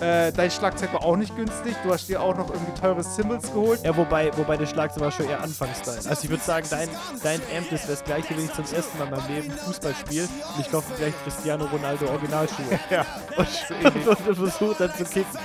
[0.00, 1.74] Äh, dein Schlagzeug war auch nicht günstig.
[1.82, 3.82] Du hast dir auch noch irgendwie teure Cymbals geholt.
[3.82, 5.96] Ja, wobei, wobei der Schlagzeug war schon eher Anfangsteil.
[6.06, 6.88] Also ich würde sagen, dein,
[7.22, 10.24] dein Amp ist das gleiche, wenn ich zum ersten Mal in meinem Leben Fußball spiele
[10.24, 12.78] und ich kaufe mir gleich Cristiano Ronaldo Originalschuhe.
[12.90, 13.04] Ja.
[13.36, 15.38] und, und, und versuche dann zu kicken.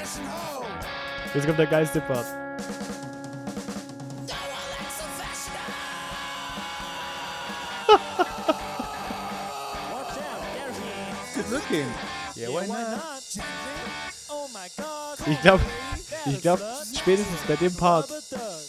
[1.33, 2.25] Jetzt kommt der geilste Part.
[11.35, 11.87] Good looking.
[12.35, 14.10] Yeah, why not?
[15.27, 15.63] Ich glaube,
[16.25, 16.61] ich glaube,
[16.95, 18.09] spätestens bei dem Part,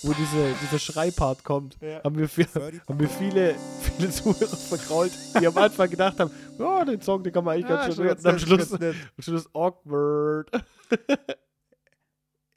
[0.03, 2.03] wo diese, dieser Schreipart kommt, Ja.
[2.05, 3.55] haben, wir viel, haben wir viele,
[3.97, 7.69] viele Zuhörer verkrault, die am Anfang gedacht haben, ja, den Song, den kann man eigentlich
[7.71, 8.19] Ja, ganz schön hören.
[8.19, 10.51] Und am Schluss, am Schluss awkward.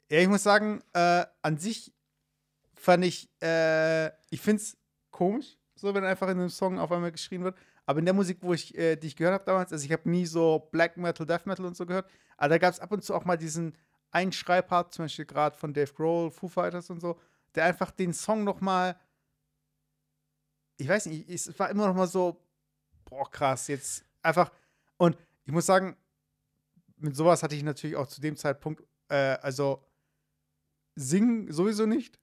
[0.08, 1.92] Ja, ich muss sagen, äh, an sich
[2.76, 4.76] fand ich, äh, ich finde es
[5.10, 7.56] komisch, so wenn einfach in einem Song auf einmal geschrien wird.
[7.86, 10.10] Aber in der Musik, wo ich, äh, die ich gehört habe damals, also ich habe
[10.10, 13.02] nie so Black Metal, Death Metal und so gehört, aber da gab es ab und
[13.02, 13.76] zu auch mal diesen
[14.10, 17.18] einen zum Beispiel gerade von Dave Grohl, Foo Fighters und so,
[17.54, 18.98] der einfach den Song noch mal,
[20.76, 22.42] ich weiß nicht, es war immer noch mal so,
[23.04, 24.50] boah, krass, jetzt einfach,
[24.96, 25.96] und ich muss sagen,
[26.96, 29.84] mit sowas hatte ich natürlich auch zu dem Zeitpunkt, äh, also
[30.94, 32.18] singen sowieso nicht,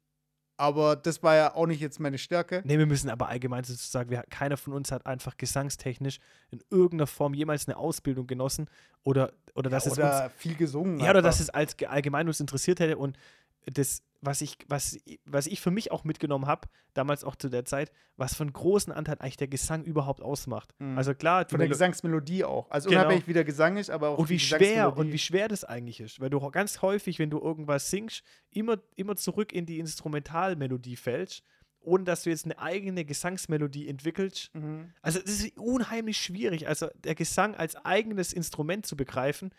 [0.64, 2.62] aber das war ja auch nicht jetzt meine Stärke.
[2.64, 6.20] Ne, wir müssen aber allgemein sozusagen, wir, keiner von uns hat einfach gesangstechnisch
[6.52, 8.70] in irgendeiner Form jemals eine Ausbildung genossen
[9.04, 11.00] oder, oder dass es uns Oder viel gesungen.
[11.00, 11.30] Ja, oder einfach.
[11.32, 13.18] dass es als ge- allgemein uns interessiert hätte und
[13.66, 17.66] das, was ich, was, was ich für mich auch mitgenommen habe, damals auch zu der
[17.66, 20.74] Zeit, was einen großen Anteil eigentlich der Gesang überhaupt ausmacht.
[20.80, 20.98] Mhm.
[20.98, 22.70] Also klar, Von der Melo- Gesangsmelodie auch.
[22.72, 23.02] Also Genau.
[23.02, 26.00] unabhängig wie der Gesang ist, aber auch und wie schwer und wie schwer das eigentlich
[26.00, 30.96] ist, weil du ganz häufig, wenn du irgendwas singst, immer, immer zurück in die Instrumentalmelodie
[30.96, 31.44] fällst,
[31.82, 34.54] ohne dass du jetzt eine eigene Gesangsmelodie entwickelst.
[34.56, 34.94] Mhm.
[35.02, 36.68] Also das ist unheimlich schwierig.
[36.68, 39.52] Also der Gesang als eigenes Instrument zu begreifen,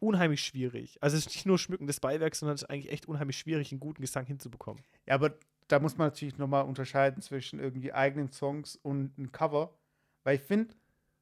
[0.00, 1.02] unheimlich schwierig.
[1.02, 3.80] Also es ist nicht nur schmückendes Beiwerk, sondern es ist eigentlich echt unheimlich schwierig, einen
[3.80, 4.82] guten Gesang hinzubekommen.
[5.06, 5.34] Ja, aber
[5.68, 9.74] da muss man natürlich nochmal unterscheiden zwischen irgendwie eigenen Songs und ein Cover.
[10.24, 10.74] Weil ich finde,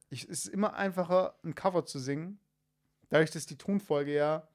[0.09, 2.39] es ist immer einfacher, ein Cover zu singen.
[3.09, 4.47] Dadurch, dass die Tonfolge ja,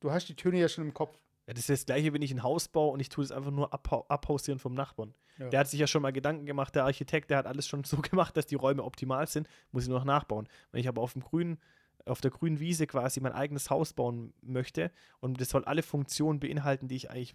[0.00, 1.18] du hast die Töne ja schon im Kopf.
[1.46, 3.52] Ja, das ist das gleiche, wenn ich ein Haus baue und ich tue es einfach
[3.52, 5.14] nur abhau abhausieren vom Nachbarn.
[5.38, 5.48] Ja.
[5.48, 7.98] Der hat sich ja schon mal Gedanken gemacht, der Architekt, der hat alles schon so
[7.98, 10.48] gemacht, dass die Räume optimal sind, muss ich nur noch nachbauen.
[10.72, 11.58] Wenn ich aber auf dem grünen,
[12.06, 14.90] auf der grünen Wiese quasi mein eigenes Haus bauen möchte
[15.20, 17.34] und das soll alle Funktionen beinhalten, die ich eigentlich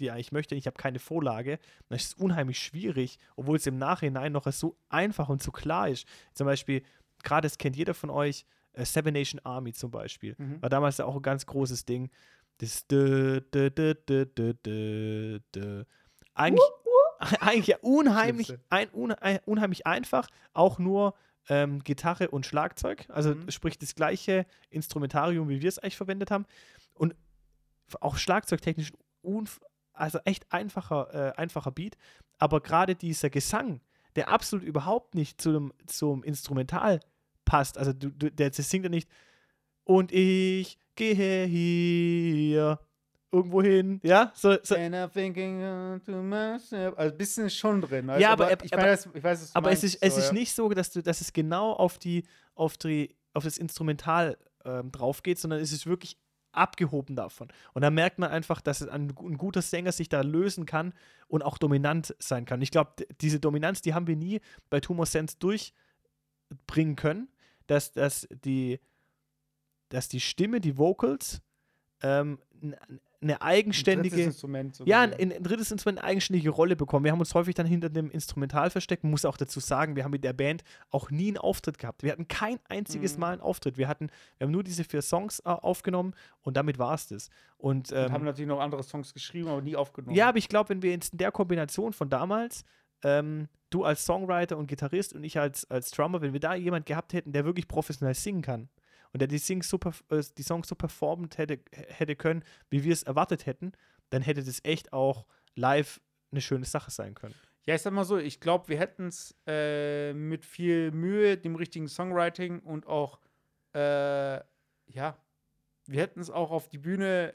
[0.00, 1.58] die ich eigentlich möchte, ich habe keine Vorlage,
[1.88, 5.88] dann ist es unheimlich schwierig, obwohl es im Nachhinein noch so einfach und so klar
[5.88, 6.06] ist.
[6.32, 6.82] Zum Beispiel,
[7.22, 10.34] gerade das kennt jeder von euch, äh, Seven Nation Army zum Beispiel.
[10.38, 10.62] Mhm.
[10.62, 12.10] War damals ja auch ein ganz großes Ding.
[12.58, 15.84] Das dö, dö, dö, dö, dö, dö.
[16.34, 16.70] Eigentlich,
[17.40, 21.14] eigentlich ja unheimlich, ein, une, ein, unheimlich einfach, auch nur
[21.48, 23.50] ähm, Gitarre und Schlagzeug, also Mhm.
[23.50, 26.46] sprich das gleiche Instrumentarium, wie wir es eigentlich verwendet haben.
[26.94, 27.14] Und
[28.00, 28.92] auch schlagzeugtechnisch
[29.92, 31.96] also echt einfacher, äh, einfacher Beat,
[32.38, 33.80] aber gerade dieser Gesang,
[34.16, 37.00] der absolut überhaupt nicht zum, zum Instrumental
[37.44, 39.08] passt, also du, du, der der singt ja nicht
[39.84, 42.78] und ich gehe hier
[43.32, 45.60] irgendwo hin, ja, so, so And I'm thinking
[46.04, 46.98] to myself.
[46.98, 48.10] Also ein bisschen ist schon drin.
[48.10, 50.02] Also, Ja, aber er- ich, aber- das, ich weiß, was du aber es meinst, ist,
[50.02, 50.32] es so, ist ja.
[50.32, 54.90] nicht so, dass, du, dass es genau auf, die, auf, die, auf das Instrumental ähm,
[54.90, 56.18] drauf geht, sondern es ist wirklich
[56.52, 57.46] abgehoben davon.
[57.74, 60.92] Und da merkt man einfach, dass es ein, ein guter Sänger sich da lösen kann
[61.28, 62.60] und auch dominant sein kann.
[62.60, 62.90] Ich glaube,
[63.20, 67.28] diese Dominanz, die haben wir nie bei Tumor Sense durchbringen können,
[67.68, 68.80] dass, dass, die,
[69.90, 71.40] dass die Stimme, die Vocals,
[72.02, 72.40] ähm,
[73.22, 74.32] eine Ein eigenständige.
[74.32, 74.48] So
[74.84, 77.04] Ja, ein, ein drittes Instrument eine eigenständige Rolle bekommen.
[77.04, 79.04] Wir haben uns häufig dann hinter dem Instrumental versteckt.
[79.04, 82.02] Man muss auch dazu sagen, wir haben mit der Band auch nie einen Auftritt gehabt.
[82.02, 83.20] Wir hatten kein einziges Mhm.
[83.20, 83.76] Mal einen Auftritt.
[83.76, 87.28] Wir hatten, wir haben nur diese vier Songs äh, aufgenommen und damit war es das.
[87.58, 90.16] Und, Und ähm, haben natürlich noch andere Songs geschrieben, aber nie aufgenommen.
[90.16, 92.64] ja, aber ich glaube, wenn wir jetzt in der Kombination von damals
[93.02, 96.86] ähm, du als Songwriter und Gitarrist und ich als, als Drummer, wenn wir da jemand
[96.86, 98.68] gehabt hätten, der wirklich professionell singen kann
[99.12, 99.78] und der die, Sing so,
[100.10, 103.72] äh, die Songs so performt hätte, hätte können, wie wir es erwartet hätten,
[104.10, 107.34] dann hätte das echt auch live eine schöne Sache sein können.
[107.66, 111.56] Ja, ich sag mal so, ich glaube, wir hätten es äh, mit viel Mühe, dem
[111.56, 113.20] richtigen Songwriting und auch,
[113.74, 114.36] äh,
[114.86, 115.18] ja,
[115.86, 117.34] wir hätten es auch auf die Bühne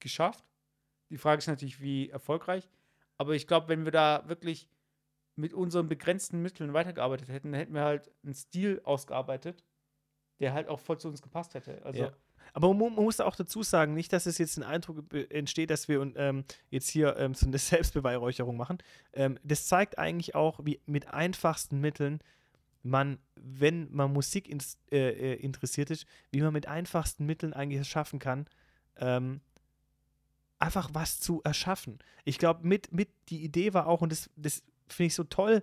[0.00, 0.44] geschafft.
[1.10, 2.68] Die Frage ist natürlich, wie erfolgreich.
[3.16, 4.68] Aber ich glaube, wenn wir da wirklich
[5.36, 9.64] mit unseren begrenzten Mitteln weitergearbeitet hätten, dann hätten wir halt einen Stil ausgearbeitet,
[10.40, 11.84] der halt auch voll zu uns gepasst hätte.
[11.84, 12.12] Also, Ja.
[12.52, 15.88] Aber man, man muss auch dazu sagen, nicht, dass es jetzt ein Eindruck entsteht, dass
[15.88, 18.78] wir ähm, jetzt hier ähm, so eine Selbstbeweihräucherung machen.
[19.12, 22.20] Ähm, das zeigt eigentlich auch, wie mit einfachsten Mitteln
[22.82, 27.80] man, wenn man Musik ins, äh, äh, interessiert ist, wie man mit einfachsten Mitteln eigentlich
[27.80, 28.46] es schaffen kann,
[28.96, 29.40] ähm,
[30.58, 31.98] einfach was zu erschaffen.
[32.24, 35.62] Ich glaube, mit, mit die Idee war auch, und das, das finde ich so toll,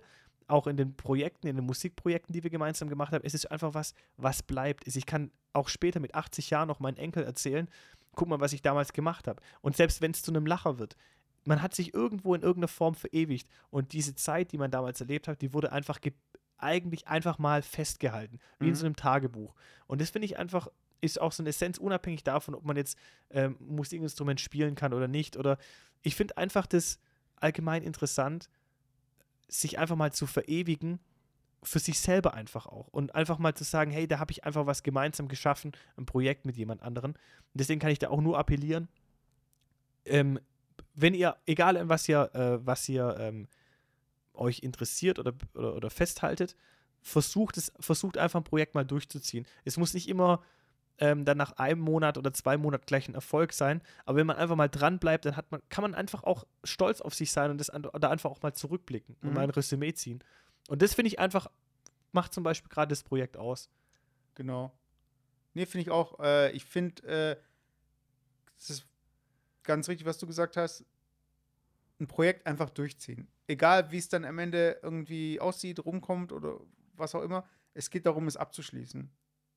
[0.52, 3.74] auch in den Projekten, in den Musikprojekten, die wir gemeinsam gemacht haben, es ist einfach
[3.74, 4.86] was, was bleibt.
[4.86, 7.68] Ich kann auch später mit 80 Jahren noch meinen Enkel erzählen,
[8.14, 9.40] guck mal, was ich damals gemacht habe.
[9.62, 10.96] Und selbst wenn es zu einem Lacher wird,
[11.44, 13.48] man hat sich irgendwo in irgendeiner Form verewigt.
[13.70, 16.12] Und diese Zeit, die man damals erlebt hat, die wurde einfach ge-
[16.58, 18.76] eigentlich einfach mal festgehalten, wie in Mhm.
[18.76, 19.54] so einem Tagebuch.
[19.88, 20.68] Und das finde ich einfach,
[21.00, 22.96] ist auch so eine Essenz, unabhängig davon, ob man jetzt
[23.30, 25.36] ähm, Musikinstrument spielen kann oder nicht.
[25.36, 25.58] Oder
[26.02, 27.00] ich finde einfach das
[27.36, 28.48] allgemein interessant,
[29.52, 30.98] sich einfach mal zu verewigen,
[31.62, 32.88] für sich selber einfach auch.
[32.88, 36.44] Und einfach mal zu sagen, hey, da habe ich einfach was gemeinsam geschaffen, ein Projekt
[36.44, 37.12] mit jemand anderem.
[37.12, 38.88] Und deswegen kann ich da auch nur appellieren,
[40.04, 40.40] ähm,
[40.94, 43.48] wenn ihr, egal an was ihr, äh, was ihr ähm,
[44.34, 46.56] euch interessiert oder, oder, oder festhaltet,
[47.00, 49.46] versucht es, versucht einfach ein Projekt mal durchzuziehen.
[49.64, 50.42] Es muss nicht immer
[51.02, 54.36] ähm, dann nach einem Monat oder zwei Monaten gleich ein Erfolg sein, aber wenn man
[54.36, 57.50] einfach mal dran bleibt, dann hat man, kann man einfach auch stolz auf sich sein
[57.50, 59.34] und das an, da einfach auch mal zurückblicken und Mhm.
[59.34, 60.22] mal ein Resümee ziehen.
[60.68, 61.48] Und das finde ich einfach,
[62.12, 63.68] macht zum Beispiel gerade das Projekt aus.
[64.36, 64.72] Genau.
[65.54, 66.20] Nee, finde ich auch.
[66.20, 67.36] Äh, ich finde, äh,
[68.56, 68.86] das ist
[69.64, 70.84] ganz richtig, was du gesagt hast.
[71.98, 73.26] Ein Projekt einfach durchziehen.
[73.48, 76.60] Egal, wie es dann am Ende irgendwie aussieht, rumkommt oder
[76.94, 77.44] was auch immer.
[77.74, 79.10] Es geht darum, es abzuschließen.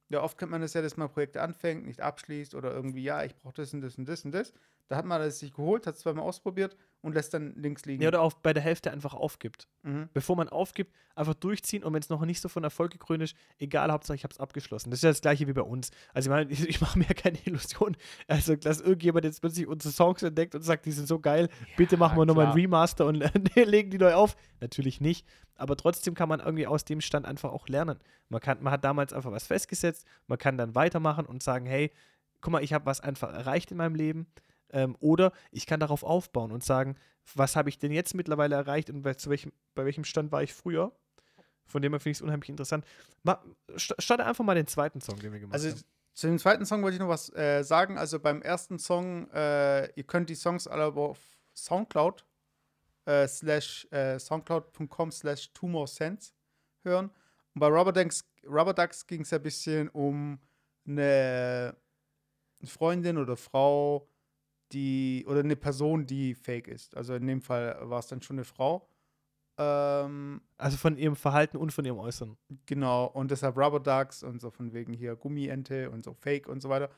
[0.09, 3.23] Ja, oft kennt man das ja, dass man Projekte anfängt, nicht abschließt oder irgendwie, ja,
[3.23, 4.53] ich brauche das und das und das und das.
[4.87, 8.01] Da hat man das sich geholt, hat es zweimal ausprobiert und lässt dann links liegen.
[8.01, 9.67] Ja, oder auch bei der Hälfte einfach aufgibt.
[9.83, 10.09] mhm.
[10.13, 13.35] Bevor man aufgibt, einfach durchziehen und wenn es noch nicht so von Erfolg gekrönt ist,
[13.59, 14.89] egal, Hauptsache ich habe es abgeschlossen.
[14.89, 15.91] Das ist ja das gleiche wie bei uns.
[16.15, 17.95] Also ich meine, ich, mache mir ja keine Illusion,
[18.27, 21.95] also dass irgendjemand jetzt plötzlich unsere Songs entdeckt und sagt, die sind so geil, bitte
[21.95, 22.53] machen wir nochmal ein.
[22.53, 23.17] Remaster und
[23.55, 24.35] legen die neu auf.
[24.59, 27.99] Natürlich nicht, aber trotzdem kann man irgendwie aus dem Stand einfach auch lernen.
[28.29, 31.91] Man, kann, man hat damals einfach was festgesetzt, man kann dann weitermachen und sagen, hey,
[32.41, 34.25] guck mal, ich habe was einfach erreicht in meinem Leben.
[34.75, 36.97] Ähm, oder ich kann darauf aufbauen und sagen,
[37.33, 40.43] was habe ich denn jetzt mittlerweile erreicht und bei, zu welchem, bei welchem Stand war
[40.43, 40.91] ich früher?
[41.65, 42.85] Von dem her finde ich es unheimlich interessant.
[43.77, 45.81] Starte einfach mal den zweiten Song, den wir gemacht Also haben.
[46.13, 47.97] zu dem zweiten Song wollte ich noch was äh, sagen.
[47.97, 51.19] Also beim ersten Song, äh, ihr könnt die Songs alle auf
[51.55, 52.25] Soundcloud
[53.05, 56.35] äh, slash äh, soundcloud.com slash two more cents
[56.83, 57.09] hören.
[57.53, 60.39] Und bei Rubber Ducks, Rubber Ducks ging es ein bisschen um
[60.85, 61.75] eine
[62.63, 64.07] Freundin oder Frau,
[64.71, 66.95] die oder eine Person, die fake ist.
[66.95, 68.89] Also in dem Fall war es dann schon eine Frau.
[69.57, 72.37] Ähm, Also von ihrem Verhalten und von ihrem Äußeren.
[72.65, 76.61] Genau, und deshalb Rubber Ducks und so von wegen hier Gummiente und so Fake und
[76.61, 76.89] so weiter.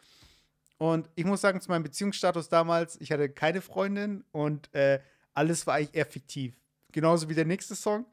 [0.79, 4.99] Und ich muss sagen, zu meinem Beziehungsstatus damals, ich hatte keine Freundin und äh,
[5.33, 6.59] alles war eigentlich eher fiktiv.
[6.91, 8.05] Genauso wie der nächste Song.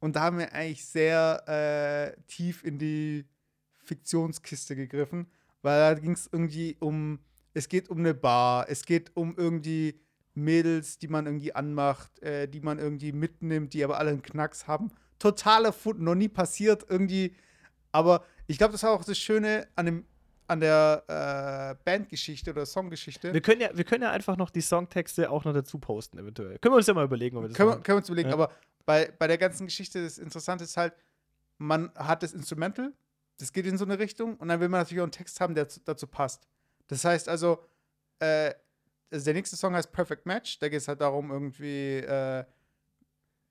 [0.00, 3.24] Und da haben wir eigentlich sehr äh, tief in die
[3.84, 5.26] Fiktionskiste gegriffen,
[5.62, 7.18] weil da ging es irgendwie um,
[7.54, 10.00] es geht um eine Bar, es geht um irgendwie
[10.34, 14.66] Mädels, die man irgendwie anmacht, äh, die man irgendwie mitnimmt, die aber alle einen Knacks
[14.66, 14.90] haben.
[15.18, 17.34] Totaler Fund, noch nie passiert irgendwie.
[17.90, 20.04] Aber ich glaube, das war auch das Schöne an, dem,
[20.46, 21.02] an der
[21.78, 23.32] äh, Bandgeschichte oder Songgeschichte.
[23.32, 26.58] Wir können, ja, wir können ja einfach noch die Songtexte auch noch dazu posten, eventuell.
[26.58, 27.82] Können wir uns ja mal überlegen, ob wir das können, wir, machen.
[27.82, 28.34] können wir uns überlegen, Ja.
[28.34, 28.52] aber
[28.86, 30.94] bei, bei der ganzen Geschichte, das Interessante ist halt,
[31.58, 32.92] man hat das Instrumental,
[33.38, 35.54] das geht in so eine Richtung und dann will man natürlich auch einen Text haben,
[35.54, 36.46] der zu, dazu passt.
[36.88, 37.64] Das heißt also,
[38.18, 38.52] äh,
[39.10, 42.44] also der nächste Song heißt Perfect Match, da geht es halt darum, irgendwie äh,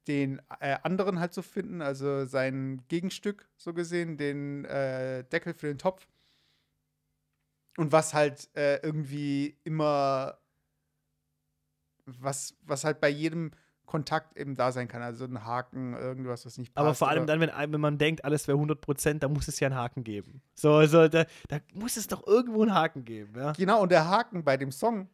[0.07, 5.67] den äh, anderen halt zu finden, also sein Gegenstück, so gesehen, den äh, Deckel für
[5.67, 6.07] den Topf.
[7.77, 10.39] Und was halt äh, irgendwie immer,
[12.05, 13.51] was, was halt bei jedem
[13.87, 15.01] Kontakt eben da sein kann.
[15.01, 16.85] Also ein Haken, irgendwas, was nicht passt.
[16.85, 19.67] Aber vor allem dann, wenn, wenn man denkt, alles wäre 100%, da muss es ja
[19.67, 20.41] einen Haken geben.
[20.53, 23.53] So, also da, da muss es doch irgendwo einen Haken geben, ja.
[23.53, 25.09] Genau, und der Haken bei dem Song,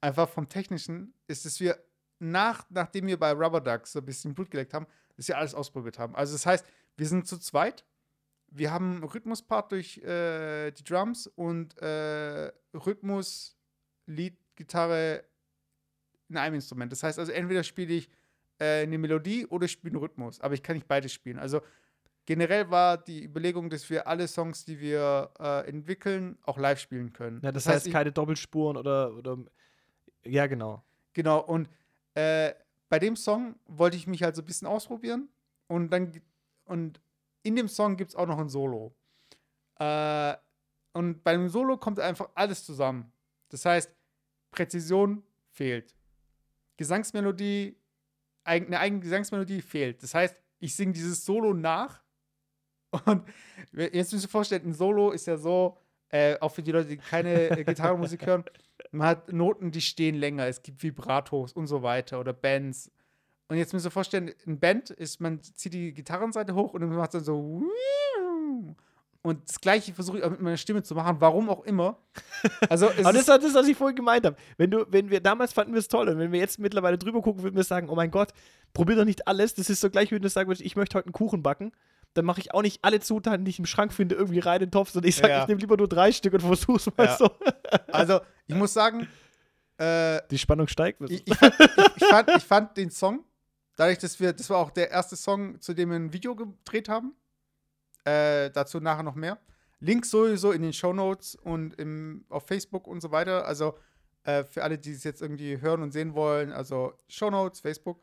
[0.00, 1.76] einfach vom Technischen, ist, dass wir
[2.20, 4.86] nach, nachdem wir bei Rubber Ducks so ein bisschen Blut geleckt haben,
[5.16, 6.14] das ja alles ausprobiert haben.
[6.14, 7.84] Also das heißt, wir sind zu zweit.
[8.50, 13.56] Wir haben einen Rhythmuspart durch äh, die Drums und äh, Rhythmus,
[14.06, 15.24] Lead, Gitarre
[16.28, 16.92] in einem Instrument.
[16.92, 18.08] Das heißt also, entweder spiele ich
[18.58, 20.40] äh, eine Melodie oder ich spiele einen Rhythmus.
[20.40, 21.38] Aber ich kann nicht beides spielen.
[21.38, 21.60] Also
[22.26, 27.12] generell war die Überlegung, dass wir alle Songs, die wir äh, entwickeln, auch live spielen
[27.12, 27.40] können.
[27.42, 29.38] Ja, das, heißt, ich- keine Doppelspuren oder, oder.
[30.24, 30.82] Ja, genau.
[31.14, 31.68] Genau, und
[32.14, 32.52] äh,
[32.88, 35.28] bei dem Song wollte ich mich halt so ein bisschen ausprobieren.
[35.66, 36.12] Und dann
[36.64, 37.00] und
[37.42, 38.94] in dem Song gibt es auch noch ein Solo.
[39.78, 40.34] Äh,
[40.92, 43.12] und beim Solo kommt einfach alles zusammen.
[43.50, 43.94] Das heißt,
[44.50, 45.94] Präzision fehlt.
[46.78, 47.76] Gesangsmelodie,
[48.44, 50.02] eine eigene Gesangsmelodie fehlt.
[50.02, 52.02] Das heißt, ich singe dieses Solo nach.
[53.04, 53.28] Und
[53.72, 55.76] jetzt müsst ihr vorstellen, ein Solo ist ja so,
[56.08, 58.44] äh, auch für die Leute, die keine äh, Gitarrenmusik hören,
[58.92, 60.46] man hat Noten, die stehen länger.
[60.46, 62.90] Es gibt Vibratos und so weiter oder Bands.
[63.48, 66.94] Und jetzt müsst ihr vorstellen, ein Band ist, man zieht die Gitarrenseite hoch und dann
[66.94, 67.62] macht es dann so.
[69.22, 71.98] Und das gleiche versuche ich auch mit meiner Stimme zu machen, warum auch immer.
[72.68, 74.36] Also, es Aber das ist, das, was ich vorhin gemeint habe.
[74.56, 77.20] Wenn du, wenn wir damals fanden wir es toll und wenn wir jetzt mittlerweile drüber
[77.20, 78.32] gucken, würden wir sagen, oh mein Gott,
[78.72, 79.54] probier doch nicht alles.
[79.54, 81.72] Das ist so gleich, wie wenn du sagen würdest, ich möchte heute einen Kuchen backen.
[82.14, 84.66] Dann mache ich auch nicht alle Zutaten, die ich im Schrank finde, irgendwie rein in
[84.66, 85.42] den Topf, sondern ich sage, Ja.
[85.42, 87.16] ich nehme lieber nur drei Stück und versuch's mal Ja.
[87.16, 87.30] so.
[87.88, 89.06] also, ich muss sagen,
[89.78, 91.02] äh, Die Spannung steigt.
[91.10, 93.24] ich, ich, fand, ich, ich, fand, ich fand den Song,
[93.76, 96.88] dadurch, dass wir, das war auch der erste Song, zu dem wir ein Video gedreht
[96.88, 97.14] haben.
[98.08, 99.38] Äh, dazu nachher noch mehr.
[99.80, 103.46] Links sowieso in den Show Notes und im, auf Facebook und so weiter.
[103.46, 103.78] Also
[104.24, 108.02] äh, für alle, die es jetzt irgendwie hören und sehen wollen, also Show Notes, Facebook.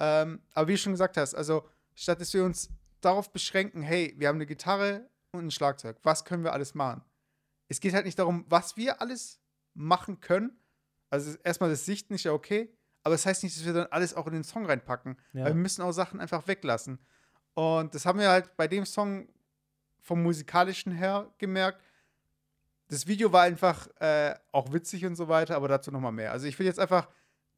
[0.00, 2.70] Ähm, aber wie du schon gesagt hast, also statt dass wir uns
[3.00, 7.02] darauf beschränken, hey, wir haben eine Gitarre und ein Schlagzeug, was können wir alles machen?
[7.68, 9.40] Es geht halt nicht darum, was wir alles
[9.74, 10.58] machen können.
[11.10, 12.74] Also erstmal das Sichten ist ja okay,
[13.04, 15.16] aber das heißt nicht, dass wir dann alles auch in den Song reinpacken.
[15.32, 15.44] Ja.
[15.44, 16.98] Weil wir müssen auch Sachen einfach weglassen.
[17.58, 19.26] Und das haben wir halt bei dem Song
[19.98, 21.82] vom musikalischen her gemerkt.
[22.86, 26.30] Das Video war einfach äh, auch witzig und so weiter, aber dazu nochmal mehr.
[26.30, 27.08] Also ich will jetzt einfach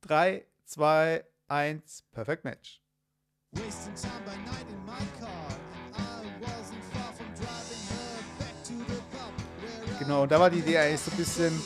[0.01, 2.81] 3, 2, 1, Perfect Match.
[3.53, 5.29] Wasting time by night in my car.
[9.99, 11.63] Genau, und da war die Idee eigentlich so ein bisschen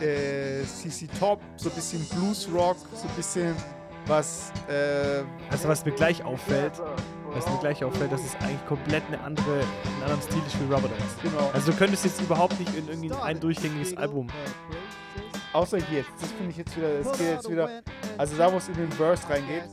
[0.00, 3.75] äh, CC Top, so ein bisschen Blues Rock, so ein bisschen
[4.06, 6.72] was äh, Also was mir gleich auffällt,
[7.32, 10.72] was mir gleich auffällt, dass es eigentlich komplett eine andere, einen anderen Stil ist wie
[10.72, 11.16] Rubber Ducks.
[11.22, 11.50] genau.
[11.52, 14.28] Also du könntest jetzt überhaupt nicht in irgendwie ein durchgängiges Album.
[15.52, 17.82] Außer jetzt, das finde ich jetzt wieder, das geht jetzt wieder,
[18.18, 19.64] also da wo es in den Verse reingeht,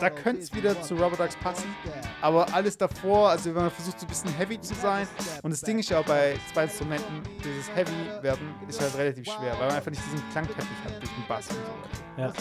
[0.00, 1.74] da könnte es wieder zu Rubber Ducks passen.
[2.20, 5.06] Aber alles davor, also wenn man versucht so ein bisschen heavy zu sein,
[5.42, 9.24] und das Ding ist ja auch bei zwei Instrumenten, dieses Heavy werden ist halt relativ
[9.24, 12.00] schwer, weil man einfach nicht diesen Klangteppich hat durch den Bass und so weiter.
[12.16, 12.32] Ja.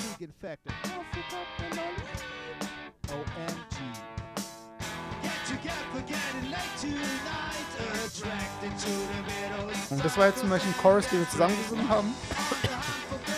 [9.89, 12.13] Und das war jetzt zum Beispiel ein Chorus, den wir zusammen gesungen haben.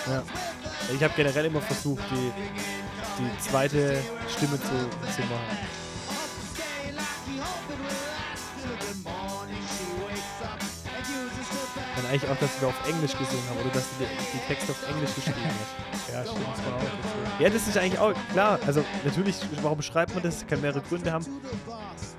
[0.08, 0.24] Ja.
[0.94, 2.32] Ich habe generell immer versucht, die,
[3.21, 3.97] die zweite
[4.29, 4.67] Stimme zu,
[5.15, 5.57] zu machen.
[11.97, 14.71] Und eigentlich auch, dass wir auf Englisch gesungen haben oder dass du die, die Texte
[14.71, 15.91] auf Englisch geschrieben hast.
[16.12, 17.39] Ja, stimmt, das war auch.
[17.39, 18.60] Ja, das ist eigentlich auch klar.
[18.65, 20.45] Also natürlich, warum schreibt man das?
[20.45, 21.25] Kann mehrere Gründe haben.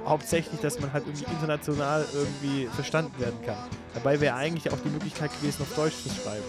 [0.06, 3.56] Hauptsächlich, dass man halt irgendwie international irgendwie verstanden werden kann.
[3.92, 6.44] Dabei wäre eigentlich auch die Möglichkeit gewesen, auf Deutsch zu schreiben.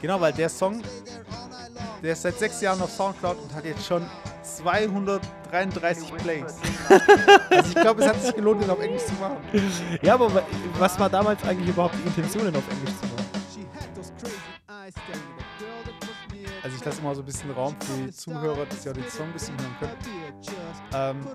[0.00, 0.82] Genau, weil der Song,
[2.02, 4.04] der ist seit sechs Jahren auf Soundcloud und hat jetzt schon
[4.42, 6.56] 233 Plays.
[7.50, 9.36] also ich glaube, es hat sich gelohnt, den auf Englisch zu machen.
[10.02, 10.42] Ja, aber wa-
[10.78, 13.22] was war damals eigentlich überhaupt die Intention, den auf Englisch zu machen?
[16.64, 19.08] Also ich lasse immer so ein bisschen Raum für die Zuhörer, dass sie auch den
[19.08, 19.96] Song ein bisschen hören können.
[20.94, 21.26] Ähm,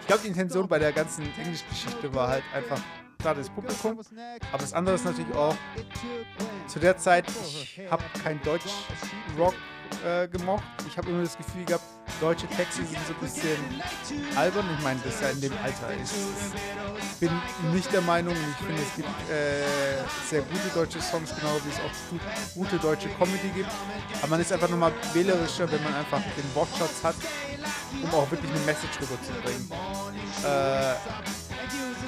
[0.00, 2.78] ich glaube, die Intention bei der ganzen Englisch-Geschichte war halt einfach,
[3.18, 3.98] klar, das Publikum,
[4.52, 5.54] aber das andere ist natürlich auch,
[6.66, 9.54] zu der Zeit, ich habe kein Deutsch-Rock
[10.04, 10.64] äh, gemocht.
[10.88, 11.84] Ich habe immer das Gefühl gehabt,
[12.20, 13.58] deutsche Texte sind so ein bisschen
[14.36, 14.64] albern.
[14.76, 15.90] Ich meine, das ist ja in dem Alter.
[16.02, 17.30] Ich, ich bin
[17.72, 19.64] nicht der Meinung, ich finde, es gibt äh,
[20.28, 22.20] sehr gute deutsche Songs, genau wie es auch gut,
[22.54, 23.70] gute deutsche Comedy gibt.
[24.20, 27.16] Aber man ist einfach nochmal wählerischer, wenn man einfach den Wortschatz hat,
[28.02, 29.70] um auch wirklich eine Message rüberzubringen.
[30.44, 30.92] Äh,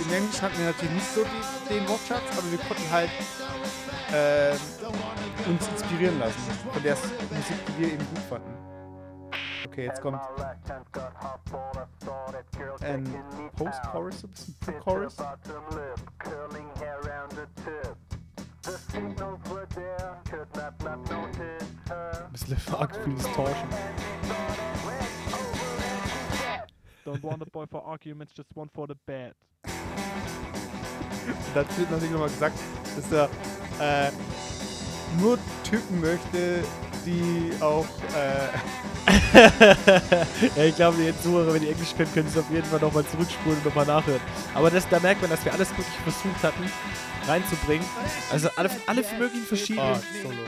[0.03, 3.11] Im Englischen hatten wir natürlich nicht so die, den Wortschatz, aber wir konnten halt
[4.13, 4.53] äh,
[5.49, 8.55] uns inspirieren lassen von der Musik, die wir eben gut fanden.
[9.67, 10.21] Okay, jetzt kommt
[12.83, 15.17] ein Post-Chorus, so ein bisschen Pre-Chorus.
[15.19, 15.39] Ein
[22.33, 23.69] bisschen arg viel Distortion.
[27.05, 29.35] Don't want a boy for arguments, just one for the bed.
[31.55, 32.59] Da hat Philipp natürlich nochmal gesagt,
[32.97, 33.29] dass er
[33.81, 34.11] äh,
[35.21, 36.65] nur Typen möchte,
[37.05, 38.49] die auch äh,
[40.57, 43.05] ja, ich glaube, die Zuhörer, wenn die Englisch können, können es auf jeden Fall nochmal
[43.07, 44.21] zurückspulen und nochmal nachhören.
[44.55, 46.71] Aber das, da merkt man, dass wir alles wirklich versucht hatten,
[47.27, 47.87] reinzubringen.
[48.31, 49.95] Also alle, alle möglichen verschiedenen.
[49.95, 50.43] oh, Solo.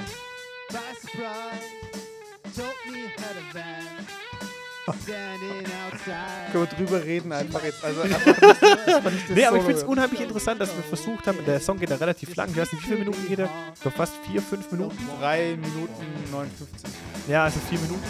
[6.51, 7.85] Können wir drüber reden einfach jetzt.
[7.85, 11.27] Also einfach, das, das ich Nee, aber ich finde es unheimlich interessant, dass wir versucht
[11.27, 12.55] haben, der Song geht ja relativ lang.
[12.55, 13.51] Wie viele Minuten geht er?
[13.75, 14.97] Ich glaube fast vier, fünf Minuten.
[15.21, 16.91] 3 Minuten 59.
[17.29, 18.05] Ja, also vier Minuten.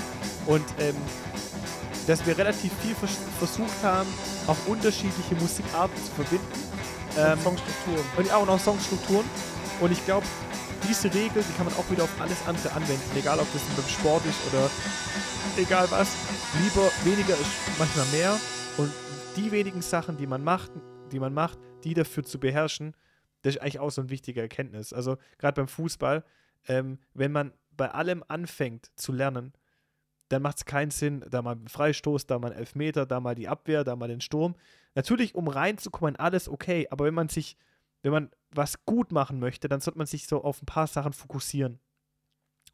[0.47, 0.97] Und ähm,
[2.07, 4.09] dass wir relativ viel vers versucht haben,
[4.47, 6.47] auch unterschiedliche Musikarten zu verbinden.
[7.19, 8.05] Ähm, Songstrukturen.
[8.17, 9.27] und auch noch Songstrukturen.
[9.81, 10.27] Und ich glaube,
[10.89, 13.17] diese Regel, die kann man auch wieder auf alles andere anwenden.
[13.17, 14.71] Egal, ob das beim Sport ist oder
[15.57, 16.15] egal was.
[16.63, 18.39] Lieber weniger ist manchmal mehr.
[18.79, 18.93] Und
[19.37, 20.71] die wenigen Sachen, die man macht,
[21.11, 22.95] die man macht, die dafür zu beherrschen,
[23.43, 24.93] das ist eigentlich auch so eine wichtige Erkenntnis.
[24.93, 26.25] Also gerade beim Fußball,
[26.69, 29.53] ähm, wenn man bei allem anfängt zu lernen,
[30.29, 33.35] dann macht es keinen Sinn, da mal einen Freistoß, da mal einen Elfmeter, da mal
[33.35, 34.55] die Abwehr, da mal den Sturm.
[34.95, 37.57] Natürlich, um reinzukommen, alles okay, aber wenn man sich,
[38.03, 41.13] wenn man was gut machen möchte, dann sollte man sich so auf ein paar Sachen
[41.13, 41.79] fokussieren.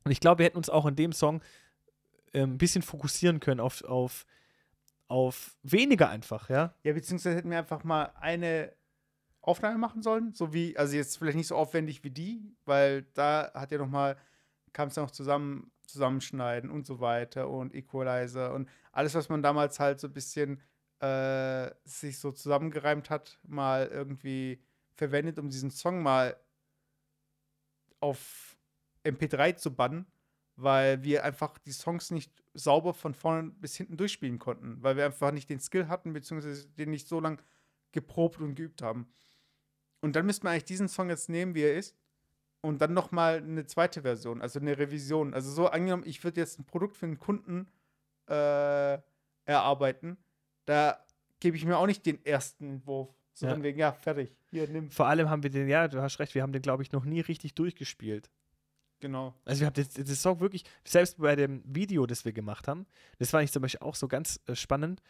[0.05, 1.43] Und ich glaube, wir hätten uns auch in dem Song
[2.33, 4.27] ähm, ein bisschen fokussieren können auf, auf,
[5.07, 6.75] auf weniger einfach, ja.
[6.83, 8.73] Ja, beziehungsweise hätten wir einfach mal eine
[9.41, 13.51] Aufnahme machen sollen, so wie, also jetzt vielleicht nicht so aufwendig wie die, weil da
[13.55, 14.17] hat ja noch mal,
[14.73, 19.43] kam es ja noch zusammen, zusammenschneiden und so weiter und Equalizer und alles, was man
[19.43, 20.61] damals halt so ein bisschen
[21.01, 24.61] äh, sich so zusammengereimt hat, mal irgendwie
[24.99, 26.37] verwendet, um diesen Song mal
[28.01, 28.57] auf
[29.05, 30.07] MP3 zu bannen,
[30.57, 35.07] weil wir einfach die Songs nicht sauber von vorne bis hinten durchspielen konnten, weil wir
[35.07, 37.41] einfach nicht den Skill hatten, beziehungsweise den nicht so lang
[37.93, 39.09] geprobt und geübt haben.
[40.01, 41.97] Und dann müsste man eigentlich diesen Song jetzt nehmen, wie er ist,
[42.61, 45.33] und dann noch mal eine zweite Version, also eine Revision.
[45.33, 47.71] Also so angenommen, ich würde jetzt ein Produkt für einen Kunden
[48.29, 48.99] äh,
[49.45, 50.19] erarbeiten,
[50.65, 51.05] da
[51.41, 53.18] gebe ich mir auch nicht den ersten Entwurf.
[53.39, 53.53] So Ja.
[53.53, 54.91] von wegen, ja, fertig, hier, nimm.
[54.91, 57.05] Vor allem haben wir den, ja, du hast recht, wir haben den, glaube ich, noch
[57.05, 58.31] nie richtig durchgespielt.
[58.99, 59.33] Genau.
[59.45, 62.85] Also wir haben das, das Song wirklich, selbst bei dem Video, das wir gemacht haben,
[63.21, 65.01] das war ich zum Beispiel auch so ganz äh, spannend,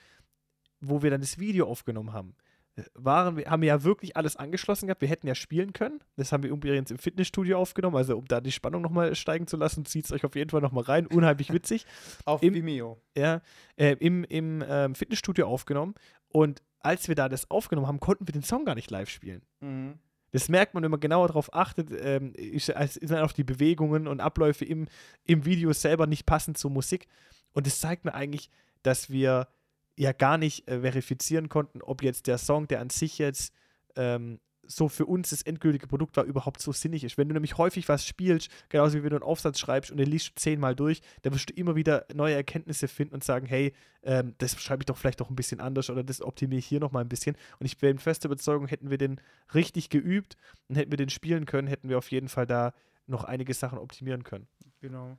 [0.80, 2.34] wo wir dann das Video aufgenommen haben.
[2.76, 5.00] äh, Waren, wir haben wir ja wirklich alles angeschlossen gehabt.
[5.00, 6.00] Wir hätten ja spielen können.
[6.16, 7.96] Das haben wir übrigens im Fitnessstudio aufgenommen.
[7.96, 10.60] Also, um da die Spannung nochmal steigen zu lassen, zieht es euch auf jeden Fall
[10.60, 11.06] nochmal rein.
[11.06, 11.86] Unheimlich witzig.
[12.26, 13.00] Auf Im- Vimeo.
[13.16, 13.40] ja,
[13.76, 15.94] äh, im, im ähm, Fitnessstudio aufgenommen.
[16.28, 19.42] Und als wir da das aufgenommen haben, konnten wir den Song gar nicht live spielen.
[19.60, 19.98] Mhm.
[20.30, 24.06] Das merkt man, wenn man genauer darauf achtet, ähm, ist, ist dann auf die Bewegungen
[24.06, 24.86] und Abläufe im,
[25.24, 27.08] im Video selber nicht passend zur Musik.
[27.52, 28.50] Und das zeigt mir eigentlich,
[28.82, 29.48] dass wir
[29.96, 33.54] ja gar nicht äh, verifizieren konnten, ob jetzt der Song, der an sich jetzt
[33.96, 34.38] ähm,
[34.68, 37.18] so für uns das endgültige Produkt war, überhaupt so sinnig ist.
[37.18, 40.08] Wenn du nämlich häufig was spielst, genauso wie wenn du einen Aufsatz schreibst und den
[40.08, 43.72] liest du zehnmal durch, dann wirst du immer wieder neue Erkenntnisse finden und sagen, hey,
[44.02, 46.80] ähm, das schreibe ich doch vielleicht doch ein bisschen anders oder das optimiere ich hier
[46.80, 47.36] nochmal ein bisschen.
[47.58, 49.20] Und ich bin fester Überzeugung, hätten wir den
[49.54, 50.36] richtig geübt
[50.68, 52.74] und hätten wir den spielen können, hätten wir auf jeden Fall da
[53.06, 54.46] noch einige Sachen optimieren können.
[54.80, 55.16] Genau.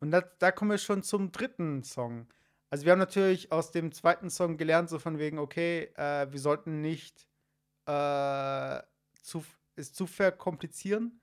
[0.00, 2.26] Und da, da kommen wir schon zum dritten Song.
[2.68, 6.38] Also wir haben natürlich aus dem zweiten Song gelernt, so von wegen, okay, äh, wir
[6.38, 7.29] sollten nicht
[7.86, 8.82] äh,
[9.22, 9.44] zu,
[9.76, 11.20] es zu verkomplizieren.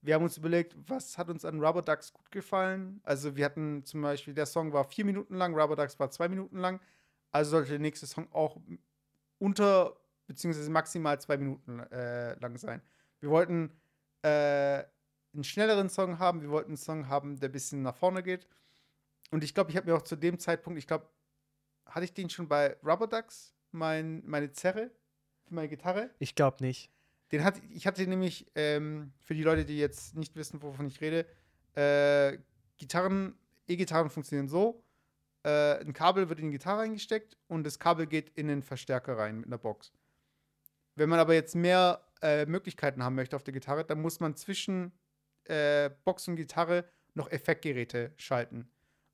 [0.00, 3.00] Wir haben uns überlegt, was hat uns an Rubber Ducks gut gefallen.
[3.02, 6.28] Also wir hatten zum Beispiel, der Song war vier Minuten lang, Rubber Ducks war zwei
[6.28, 6.80] Minuten lang.
[7.30, 8.58] Also sollte der nächste Song auch
[9.38, 9.96] unter,
[10.26, 12.80] beziehungsweise maximal zwei Minuten äh, lang sein.
[13.20, 13.72] Wir wollten
[14.22, 14.84] äh,
[15.34, 16.42] einen schnelleren Song haben.
[16.42, 18.46] Wir wollten einen Song haben, der ein bisschen nach vorne geht.
[19.30, 21.08] Und ich glaube, ich habe mir auch zu dem Zeitpunkt, ich glaube,
[21.86, 24.90] hatte ich den schon bei Rubber Ducks, mein, meine Zerre
[25.48, 26.10] für meine Gitarre.
[26.18, 26.90] Ich glaube nicht.
[27.32, 31.00] Den hatte, ich hatte nämlich, ähm, für die Leute, die jetzt nicht wissen, wovon ich
[31.00, 31.26] rede,
[31.74, 32.38] äh,
[32.78, 33.34] Gitarren,
[33.66, 34.82] E-Gitarren funktionieren so.
[35.44, 39.18] Äh, ein Kabel wird in die Gitarre eingesteckt und das Kabel geht in den Verstärker
[39.18, 39.92] rein mit einer Box.
[40.94, 44.34] Wenn man aber jetzt mehr äh, Möglichkeiten haben möchte auf der Gitarre, dann muss man
[44.34, 44.92] zwischen
[45.44, 46.84] äh, Box und Gitarre
[47.14, 48.70] noch Effektgeräte schalten.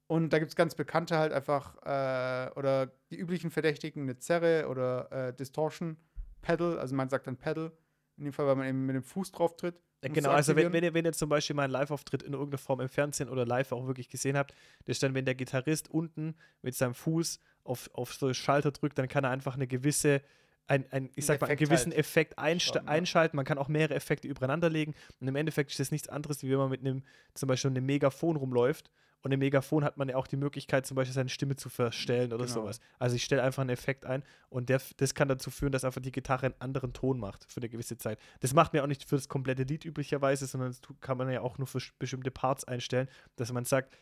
[0.06, 4.68] Und da gibt es ganz bekannte halt einfach, äh, oder die üblichen Verdächtigen, eine Zerre
[4.68, 5.96] oder äh, Distortion
[6.44, 7.72] Pedal, also man sagt dann Pedal,
[8.16, 9.74] in dem Fall, weil man eben mit dem Fuß drauf tritt.
[10.04, 12.58] Um Genau, also wenn, wenn, ihr, wenn ihr zum Beispiel mal einen Live-Auftritt in irgendeiner
[12.58, 15.90] Form im Fernsehen oder live auch wirklich gesehen habt, das ist dann, wenn der Gitarrist
[15.90, 19.66] unten mit seinem Fuß auf, auf so einen Schalter drückt, dann kann er einfach eine
[19.66, 20.20] gewisse
[20.66, 22.88] ein, ein, ich sag mal, einen gewissen halt Effekt schon, ne?
[22.88, 23.36] einschalten.
[23.36, 24.94] Man kann auch mehrere Effekte übereinander legen.
[25.20, 27.02] Und im Endeffekt ist das nichts anderes, wie wenn man mit einem,
[27.34, 28.90] zum Beispiel einem Megafon rumläuft.
[29.24, 32.32] Und im Megafon hat man ja auch die Möglichkeit, zum Beispiel seine Stimme zu verstellen
[32.32, 32.60] oder Genau.
[32.60, 32.78] sowas.
[32.98, 36.02] Also ich stelle einfach einen Effekt ein und der, das kann dazu führen, dass einfach
[36.02, 38.18] die Gitarre einen anderen Ton macht für eine gewisse Zeit.
[38.40, 41.30] Das macht man ja auch nicht für das komplette Lied üblicherweise, sondern das kann man
[41.30, 43.96] ja auch nur für bestimmte Parts einstellen, dass man sagt,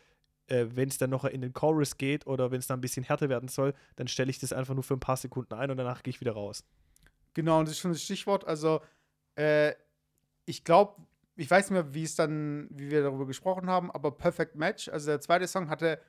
[0.47, 3.05] äh, wenn es dann noch in den Chorus geht oder wenn es dann ein bisschen
[3.05, 5.77] härter werden soll, dann stelle ich das einfach nur für ein paar Sekunden ein und
[5.77, 6.65] danach gehe ich wieder raus.
[7.33, 8.45] Genau, und das ist schon das Stichwort.
[8.45, 8.81] Also,
[9.35, 9.73] äh,
[10.45, 11.01] ich glaube,
[11.35, 14.89] ich weiß nicht mehr, wie es dann, wie wir darüber gesprochen haben, aber Perfect Match,
[14.89, 15.99] also der zweite Song hatte,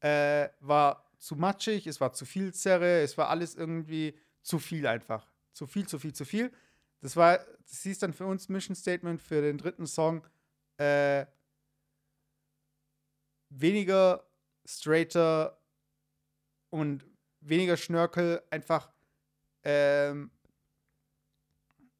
[0.00, 4.86] äh, war zu matschig, es war zu viel Zerre, es war alles irgendwie zu viel
[4.86, 5.26] einfach.
[5.52, 6.52] Zu viel, zu viel, zu viel.
[7.00, 10.24] Das war, das hieß dann für uns Mission Statement für den dritten Song,
[10.76, 11.26] äh,
[13.48, 14.24] weniger
[14.64, 15.60] straighter
[16.70, 17.04] und
[17.40, 18.92] weniger Schnörkel, einfach
[19.64, 20.30] ähm,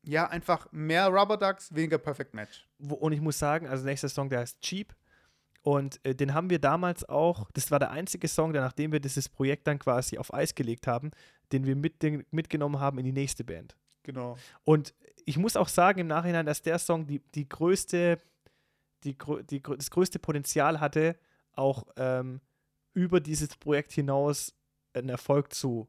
[0.09, 2.67] ja, einfach mehr Rubber Ducks, weniger Perfect Match.
[2.79, 4.97] Und ich muss sagen, also nächster Song, der heißt Cheap.
[5.61, 9.01] Und äh, den haben wir damals auch, das war der einzige Song, der nachdem wir
[9.01, 11.11] dieses Projekt dann quasi auf Eis gelegt haben,
[11.53, 13.77] den wir mit, den, mitgenommen haben in die nächste Band.
[14.03, 14.39] Genau.
[14.65, 14.95] Und
[15.27, 18.17] ich muss auch sagen im Nachhinein, dass der Song die, die größte,
[19.05, 19.15] die,
[19.51, 21.17] die, das größte Potenzial hatte,
[21.53, 22.41] auch ähm,
[22.95, 24.55] über dieses Projekt hinaus
[24.95, 25.87] ein Erfolg zu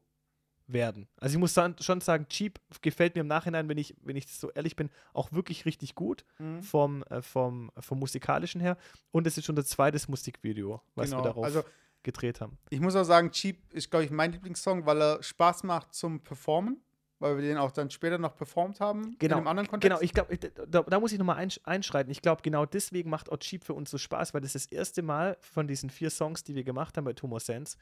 [0.72, 1.08] werden.
[1.16, 4.50] Also ich muss schon sagen, Cheap gefällt mir im Nachhinein, wenn ich, wenn ich so
[4.50, 6.24] ehrlich bin, auch wirklich richtig gut
[6.62, 8.76] vom, äh, vom, vom musikalischen her.
[9.10, 11.20] Und es ist schon das zweite Musikvideo, was genau.
[11.20, 11.62] wir darauf Also,
[12.02, 12.58] gedreht haben.
[12.70, 16.20] ich muss auch sagen, Cheap ist, glaube ich, mein Lieblingssong, weil er Spaß macht zum
[16.22, 16.80] Performen,
[17.18, 19.16] weil wir den auch dann später noch performt haben.
[19.18, 19.90] Genau, In einem anderen Kontext.
[19.90, 22.10] Genau, ich glaube, da, da muss ich nochmal einsch einschreiten.
[22.10, 25.02] Ich glaube, genau deswegen macht auch Cheap für uns so Spaß, weil das das erste
[25.02, 27.76] Mal von diesen vier Songs, die wir gemacht haben bei Tumor Sense,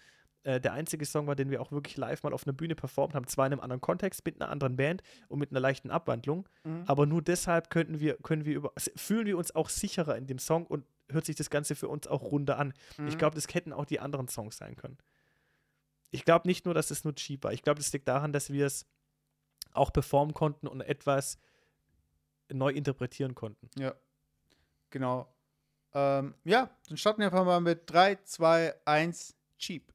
[0.45, 3.15] äh, der einzige Song war, den wir auch wirklich live mal auf einer Bühne performt
[3.15, 3.27] haben.
[3.27, 6.85] Zwar in einem anderen Kontext, mit einer anderen Band und mit einer leichten Abwandlung, Mhm.
[6.87, 10.39] aber nur deshalb könnten wir, können wir über, fühlen wir uns auch sicherer in dem
[10.39, 12.73] Song und hört sich das Ganze für uns auch runder an.
[12.93, 13.19] Ich Mhm.
[13.19, 14.99] glaube, das hätten auch die anderen Songs sein können.
[16.11, 17.53] Ich glaube nicht nur, dass es nur cheap war.
[17.53, 18.87] Ich glaube, das liegt daran, dass wir es
[19.73, 21.39] auch performen konnten und etwas
[22.51, 23.69] neu interpretieren konnten.
[23.79, 23.95] Ja.
[24.91, 25.29] Genau.
[25.93, 29.93] Ähm, ja, dann starten wir einfach mal mit 3, 2, 1, Cheap.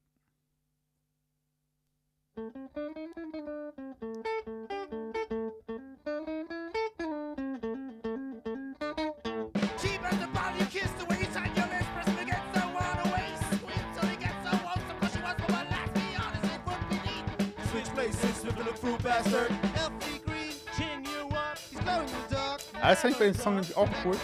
[22.94, 24.18] Das fand ich bei dem Song nämlich auch cool.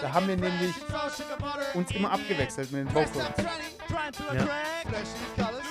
[0.00, 0.74] Da haben wir nämlich
[1.74, 3.34] uns immer abgewechselt mit den Vocals.
[4.34, 5.61] Ja.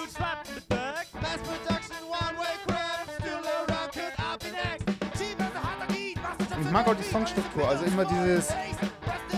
[6.71, 8.47] Ich mag auch die Songstruktur, also immer dieses,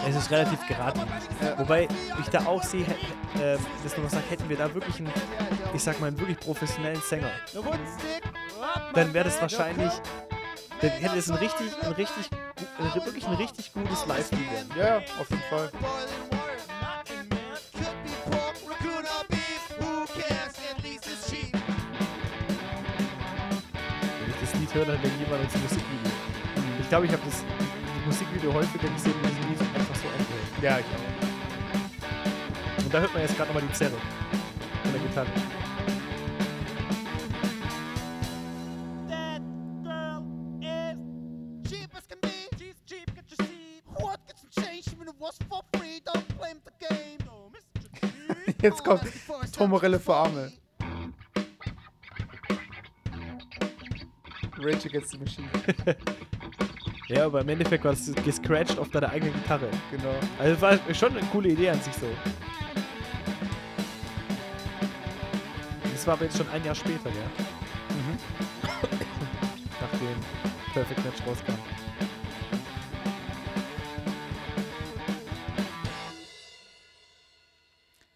[0.07, 1.01] Es ist relativ geraten.
[1.57, 1.87] Wobei
[2.21, 2.85] ich da auch sehe,
[3.41, 5.11] äh, das nur noch sage, hätten wir da wirklich einen,
[5.73, 7.31] ich sag mal, einen wirklich professionellen Sänger,
[8.93, 9.91] dann wäre das wahrscheinlich,
[10.79, 12.29] dann hätte es ein richtig, ein richtig,
[12.93, 14.69] wirklich ein richtig gutes Live-Lied werden.
[14.77, 15.71] ja, ja, auf jeden Fall.
[24.19, 26.22] Wenn ich das Lied höre, dann denkt jemand ans Musikvideo.
[26.93, 27.43] Ich glaube, ich habe das
[28.05, 30.61] Musikvideo häufiger gesehen und das Lied einfach so angehört.
[30.61, 30.99] Ja, ich auch.
[32.85, 33.97] Und da hört man jetzt gerade nochmal die Zerre
[34.83, 35.27] von der Gitarre.
[48.61, 49.01] Jetzt kommt
[49.51, 50.53] Tomorelle für Arme.
[54.59, 55.49] Rage Against the Machine.
[57.13, 59.69] Ja, aber im Endeffekt war es gescratcht auf deiner eigenen Gitarre.
[59.91, 60.15] Genau.
[60.39, 62.07] Also es war schon eine coole Idee an sich so.
[65.83, 67.25] Das war aber jetzt schon ein Jahr später, ja.
[67.93, 68.17] Mhm.
[69.79, 70.15] Nachdem
[70.73, 71.53] Perfect Match rauskam.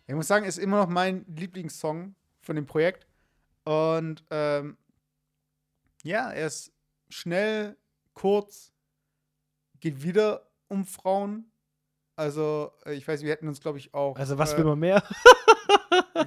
[0.08, 3.06] Ich muss sagen, ist immer noch mein Lieblingssong von dem Projekt.
[3.64, 4.76] Und ähm,
[6.02, 6.72] ja, er ist
[7.10, 7.78] schnell,
[8.16, 8.74] kurz,
[9.80, 11.52] geht wieder um Frauen.
[12.16, 14.18] Also, äh, ich weiß, wir hätten uns, glaube ich, auch.
[14.18, 15.04] Also was äh, will man mehr?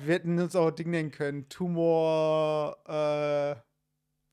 [0.03, 1.48] Wir hätten uns auch Ding nennen können.
[1.48, 3.57] Tumor äh,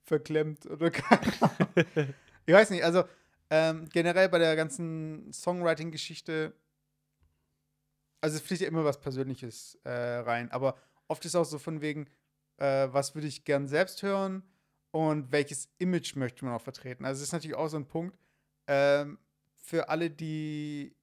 [0.04, 2.14] verklemmt oder keine Ahnung.
[2.46, 3.04] Ich weiß nicht, also
[3.50, 6.54] ähm, generell bei der ganzen Songwriting-Geschichte,
[8.22, 11.82] also es fließt ja immer was Persönliches äh, rein, aber oft ist auch so von
[11.82, 12.08] wegen,
[12.58, 14.44] äh, was würde ich gern selbst hören
[14.92, 17.06] und welches Image möchte man auch vertreten.
[17.06, 18.18] Also das ist natürlich auch so ein Punkt
[18.68, 19.18] ähm,
[19.56, 20.96] für alle, die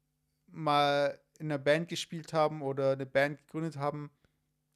[0.46, 4.10] mal in einer Band gespielt haben oder eine Band gegründet haben.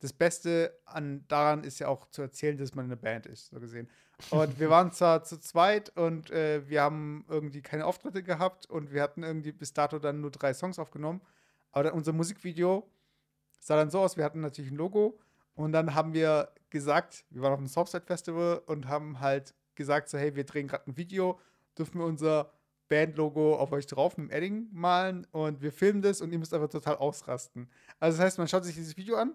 [0.01, 3.61] Das Beste an daran ist ja auch zu erzählen, dass man eine Band ist, so
[3.61, 3.89] gesehen.
[4.31, 8.93] Und wir waren zwar zu zweit und äh, wir haben irgendwie keine Auftritte gehabt und
[8.93, 11.21] wir hatten irgendwie bis dato dann nur drei Songs aufgenommen.
[11.73, 12.89] Aber dann unser Musikvideo
[13.61, 15.19] sah dann so aus, wir hatten natürlich ein Logo
[15.55, 20.09] und dann haben wir gesagt, wir waren auf dem Southside Festival und haben halt gesagt,
[20.09, 21.41] so hey, wir drehen gerade ein Video,
[21.77, 22.53] dürfen wir unser
[22.89, 26.55] Bandlogo auf euch drauf mit dem Edding malen und wir filmen das und ihr müsst
[26.55, 27.69] einfach total ausrasten.
[28.01, 29.35] Also das heißt, man schaut sich dieses Video an,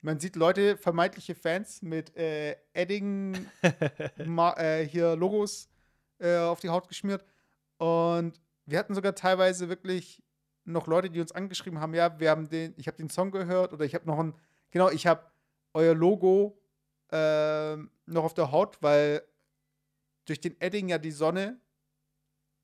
[0.00, 3.46] man sieht Leute, vermeintliche Fans mit äh, Edding
[4.56, 5.68] äh, hier Logos
[6.18, 7.24] äh, auf die Haut geschmiert
[7.78, 10.22] und wir hatten sogar teilweise wirklich
[10.64, 13.72] noch Leute, die uns angeschrieben haben, ja, wir haben den, ich habe den Song gehört
[13.72, 14.34] oder ich habe noch ein,
[14.70, 15.26] genau, ich habe
[15.74, 16.60] euer Logo
[17.10, 19.22] ähm, noch auf der Haut, weil
[20.24, 21.60] durch den Edding ja die Sonne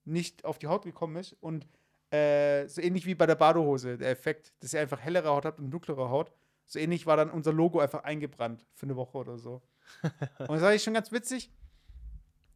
[0.08, 1.66] nicht auf die Haut gekommen ist und
[2.10, 5.58] äh, so ähnlich wie bei der Badehose, der Effekt, dass ihr einfach hellere Haut habt
[5.58, 6.32] und dunklere Haut,
[6.64, 9.62] so ähnlich war dann unser Logo einfach eingebrannt für eine Woche oder so.
[10.38, 11.50] und das war ich schon ganz witzig.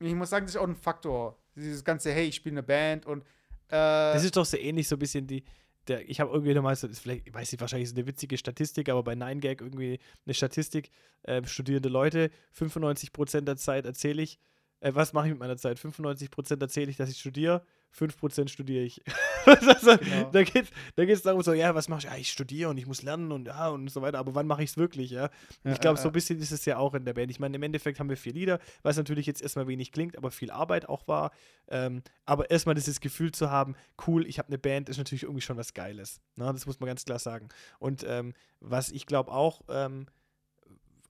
[0.00, 1.38] Ich muss sagen, das ist auch ein Faktor.
[1.55, 3.22] Dieses ganze, hey, ich spiele eine Band und
[3.68, 5.44] äh, Das ist doch so ähnlich, so ein bisschen die.
[5.88, 8.07] Der, ich habe irgendwie nochmal so, ist vielleicht, ich weiß nicht, wahrscheinlich ist es eine
[8.07, 10.90] witzige Statistik, aber bei 9gag irgendwie eine Statistik,
[11.24, 14.38] ähm, studierende Leute, 95% der Zeit erzähle ich,
[14.83, 15.78] äh, was mache ich mit meiner Zeit?
[15.78, 17.62] 95% erzähle ich, dass ich studiere,
[17.97, 19.01] 5% studiere ich.
[19.47, 20.30] also, Genau.
[20.33, 22.05] Da geht es da geht's darum, so, ja, was mache ich?
[22.05, 24.64] Ja, ich studiere und ich muss lernen und ja und so weiter, aber wann mache
[24.64, 25.30] ich es wirklich, ja?
[25.64, 27.30] Ich glaube, ja, so ein bisschen ist es ja auch in der Band.
[27.30, 30.30] Ich meine, im Endeffekt haben wir vier Lieder, was natürlich jetzt erstmal wenig klingt, aber
[30.30, 31.30] viel Arbeit auch war.
[31.68, 33.76] Ähm, aber erstmal dieses Gefühl zu haben,
[34.07, 36.20] cool, ich habe eine Band, ist natürlich irgendwie schon was Geiles.
[36.37, 36.47] Ne?
[36.53, 37.49] Das muss man ganz klar sagen.
[37.78, 40.07] Und ähm, was ich glaube auch, ähm,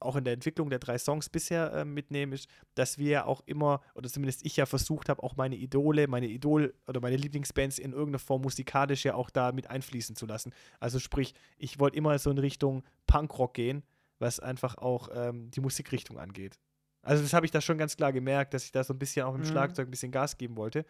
[0.04, 3.42] auch in der Entwicklung der drei Songs bisher ähm, mitnehmen, ist, dass wir ja auch
[3.46, 7.78] immer, oder zumindest ich ja versucht habe, auch meine Idole, meine Idol- oder meine Lieblingsbands
[7.78, 10.52] in irgendeiner Form musikalisch ja auch da mit einfließen zu lassen.
[10.80, 13.82] Also sprich, ich wollte immer so in Richtung Punkrock gehen,
[14.18, 16.58] was einfach auch ähm, die Musikrichtung angeht.
[17.02, 19.24] Also das habe ich da schon ganz klar gemerkt, dass ich da so ein bisschen
[19.26, 19.46] auch im Mhm.
[19.46, 20.84] Schlagzeug ein bisschen Gas geben wollte.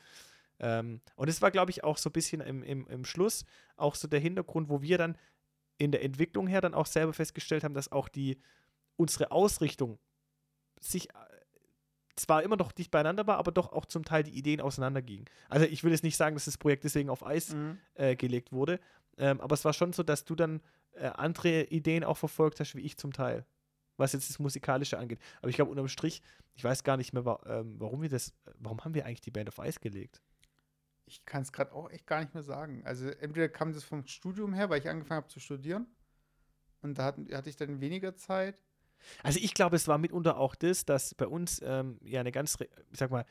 [0.61, 3.45] Ähm, und es war, glaube ich, auch so ein bisschen im, im, im Schluss
[3.77, 5.17] auch so der Hintergrund, wo wir dann
[5.79, 8.39] in der Entwicklung her dann auch selber festgestellt haben, dass auch die
[8.97, 9.99] unsere Ausrichtung
[10.81, 11.13] sich äh,
[12.17, 15.25] zwar immer noch dicht beieinander war, aber doch auch zum Teil die Ideen auseinandergingen.
[15.49, 17.79] Also ich will jetzt nicht sagen, dass das Projekt deswegen auf Eis Mhm.
[17.95, 18.81] äh, gelegt wurde,
[19.17, 20.61] ähm, aber es war schon so, dass du dann
[20.93, 23.47] äh, andere Ideen auch verfolgt hast, wie ich zum Teil,
[23.97, 25.21] was jetzt das Musikalische angeht.
[25.41, 26.23] Aber ich glaube, unterm Strich,
[26.55, 29.31] ich weiß gar nicht mehr, wa ähm, warum wir das, warum haben wir eigentlich die
[29.31, 30.21] Band auf Eis gelegt?
[31.07, 32.83] Ich kann es gerade auch echt gar nicht mehr sagen.
[32.85, 35.87] Also entweder kam das vom Studium her, weil ich angefangen habe zu studieren.
[36.81, 38.61] Und da hatten, hatte ich dann weniger Zeit.
[39.23, 42.59] Also ich glaube, es war mitunter auch das, dass bei uns ähm, ja eine ganz,
[42.61, 43.25] ich sag mal,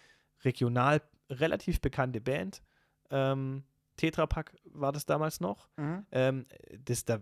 [0.43, 2.61] regional relativ bekannte Band,
[3.09, 3.63] ähm,
[3.97, 5.69] Tetra Pak war das damals noch,
[6.11, 6.45] ähm,
[6.86, 7.19] das, da,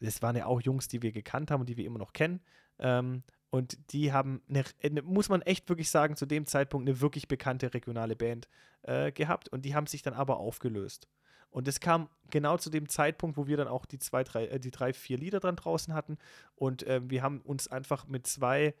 [0.00, 2.40] das waren ja auch Jungs, die wir gekannt haben und die wir immer noch kennen.
[2.78, 7.00] Ähm, und die haben, eine, eine, muss man echt wirklich sagen, zu dem Zeitpunkt eine
[7.00, 8.48] wirklich bekannte regionale Band
[8.82, 9.48] äh, gehabt.
[9.50, 11.06] Und die haben sich dann aber aufgelöst.
[11.52, 14.58] Und das kam genau zu dem Zeitpunkt, wo wir dann auch die zwei, drei, äh,
[14.58, 16.18] die drei, vier Lieder dran draußen hatten.
[16.56, 18.74] Und ähm, wir haben uns einfach mit zwei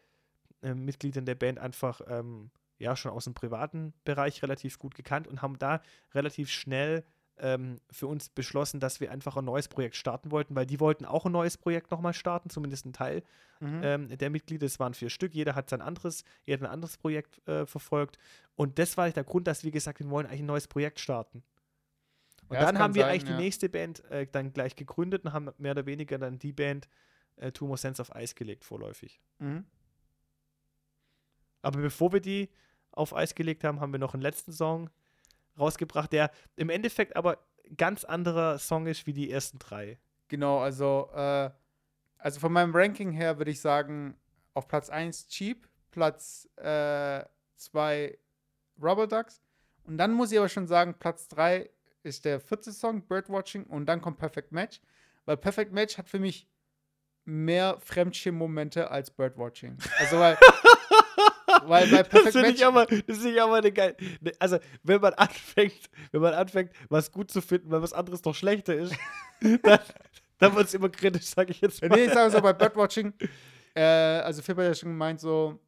[0.62, 5.28] äh, Mitgliedern der Band einfach ähm, ja schon aus dem privaten Bereich relativ gut gekannt
[5.28, 5.82] und haben da
[6.14, 7.04] relativ schnell
[7.38, 11.04] ähm, für uns beschlossen, dass wir einfach ein neues Projekt starten wollten, weil die wollten
[11.04, 13.22] auch ein neues Projekt nochmal starten, zumindest ein Teil
[13.62, 13.80] Mhm.
[13.84, 14.66] ähm, der Mitglieder.
[14.66, 18.18] Es waren vier Stück, jeder hat sein anderes, jeder hat ein anderes Projekt äh, verfolgt.
[18.56, 20.98] Und das war der Grund, dass wir gesagt haben, wir wollen eigentlich ein neues Projekt
[20.98, 21.44] starten.
[22.52, 23.36] Und Ja, dann haben wir sein, eigentlich ja.
[23.38, 26.86] die nächste Band äh, dann gleich gegründet und haben mehr oder weniger dann die Band
[27.36, 29.22] äh, Two More Sense auf Eis gelegt, vorläufig.
[29.38, 29.64] Mhm.
[31.62, 32.50] Aber bevor wir die
[32.90, 34.90] auf Eis gelegt haben, haben wir noch einen letzten Song
[35.58, 37.38] rausgebracht, der im Endeffekt aber
[37.78, 39.98] ganz anderer Song ist wie die ersten drei.
[40.28, 41.48] Genau, also, äh,
[42.18, 44.14] also von meinem Ranking her würde ich sagen,
[44.52, 48.18] auf Platz 1 Cheap, Platz 2
[48.78, 49.40] Rubber Ducks.
[49.84, 51.70] Und dann muss ich aber schon sagen, Platz 3
[52.02, 54.80] ist der vierte Song, Birdwatching, und dann kommt Perfect Match.
[55.24, 56.48] Weil Perfect Match hat für mich
[57.24, 59.78] mehr Fremdschirm-Momente als Birdwatching.
[59.98, 60.36] Also, weil,
[61.64, 62.58] weil bei Das Perfect finde Match.
[62.60, 63.96] ich aber, das finde ich aber eine geile.
[64.20, 68.22] ne, Also, wenn man anfängt, wenn man anfängt, was gut zu finden, weil was anderes
[68.22, 68.94] doch schlechter ist,
[69.62, 69.78] dann,
[70.38, 71.88] dann wird es immer kritisch, sage ich jetzt mal.
[71.90, 73.12] nee, ich sage so bei Birdwatching,
[73.74, 75.60] äh, also Philipp hat ja schon gemeint, so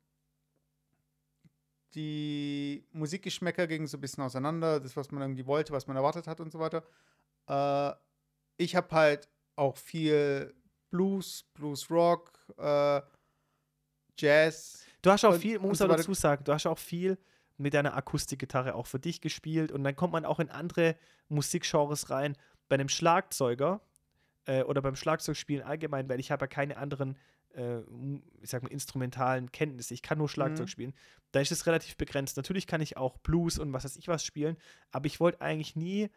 [1.94, 6.26] die Musikgeschmäcker gingen so ein bisschen auseinander, das, was man irgendwie wollte, was man erwartet
[6.26, 6.82] hat und so weiter.
[7.48, 7.94] Äh,
[8.56, 10.54] ich habe halt auch viel
[10.90, 13.00] Blues, Blues Rock, äh,
[14.18, 14.84] Jazz.
[15.02, 17.18] Du hast auch viel, man muss so dazu sagen, du hast auch viel
[17.56, 20.96] mit deiner Akustikgitarre auch für dich gespielt und dann kommt man auch in andere
[21.28, 22.36] Musikgenres rein.
[22.68, 23.80] Bei einem Schlagzeuger
[24.46, 27.16] äh, oder beim Schlagzeugspielen allgemein, weil ich habe ja keine anderen,
[27.54, 27.80] äh,
[28.42, 29.94] ich sag mal, instrumentalen Kenntnisse.
[29.94, 30.70] Ich kann nur Schlagzeug Mhm.
[30.70, 30.94] spielen.
[31.32, 32.36] Da ist es relativ begrenzt.
[32.36, 34.56] Natürlich kann ich auch Blues und was weiß ich was spielen,
[34.90, 36.08] aber ich wollte eigentlich nie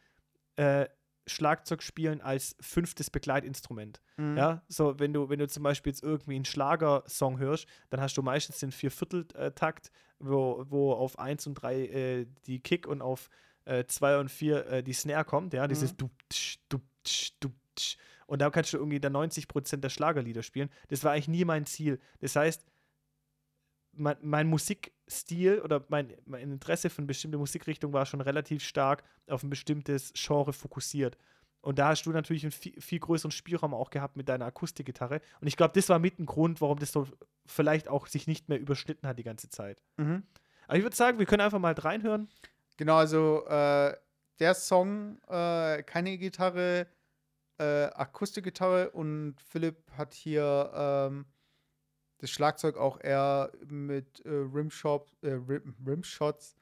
[0.58, 0.88] äh,
[1.30, 4.02] Schlagzeug spielen als fünftes Begleitinstrument.
[4.18, 4.38] Mhm.
[4.38, 8.16] Ja, so wenn du, wenn du zum Beispiel jetzt irgendwie einen Schlagersong hörst, dann hast
[8.16, 13.30] du meistens den Viervierteltakt, wo, wo auf 1 und 3 äh, die Kick und auf
[13.88, 15.98] 2 und 4 äh, die Snare kommt, ja, dieses Mhm.
[15.98, 17.98] du, tsch, du, tsch, du, tsch.
[18.28, 20.70] Und da kannst du irgendwie dann 90% der Schlagerlieder spielen.
[20.90, 22.00] Das war eigentlich nie mein Ziel.
[22.20, 22.66] Das heißt,
[23.94, 29.04] mein, mein Musikstil oder mein, mein Interesse für eine bestimmte Musikrichtung war schon relativ stark
[29.28, 31.18] auf ein bestimmtes Genre fokussiert.
[31.62, 35.22] Und da hast du natürlich einen viel, viel größeren Spielraum auch gehabt mit deiner Akustikgitarre.
[35.42, 37.08] Und ich glaube, das war mit ein Grund, warum das so
[37.46, 39.82] vielleicht auch sich nicht mehr überschnitten hat die ganze Zeit.
[39.98, 40.24] Mhm.
[40.68, 42.30] Aber ich würde sagen, wir können einfach mal reinhören.
[42.78, 43.94] Genau, also äh,
[44.40, 46.88] der Song, äh, keine Gitarre,
[47.60, 51.26] äh, Akustikgitarre und Philipp hat hier ähm,
[52.20, 56.57] das Schlagzeug auch eher mit äh, Rimshot, äh, Rim, Rimshots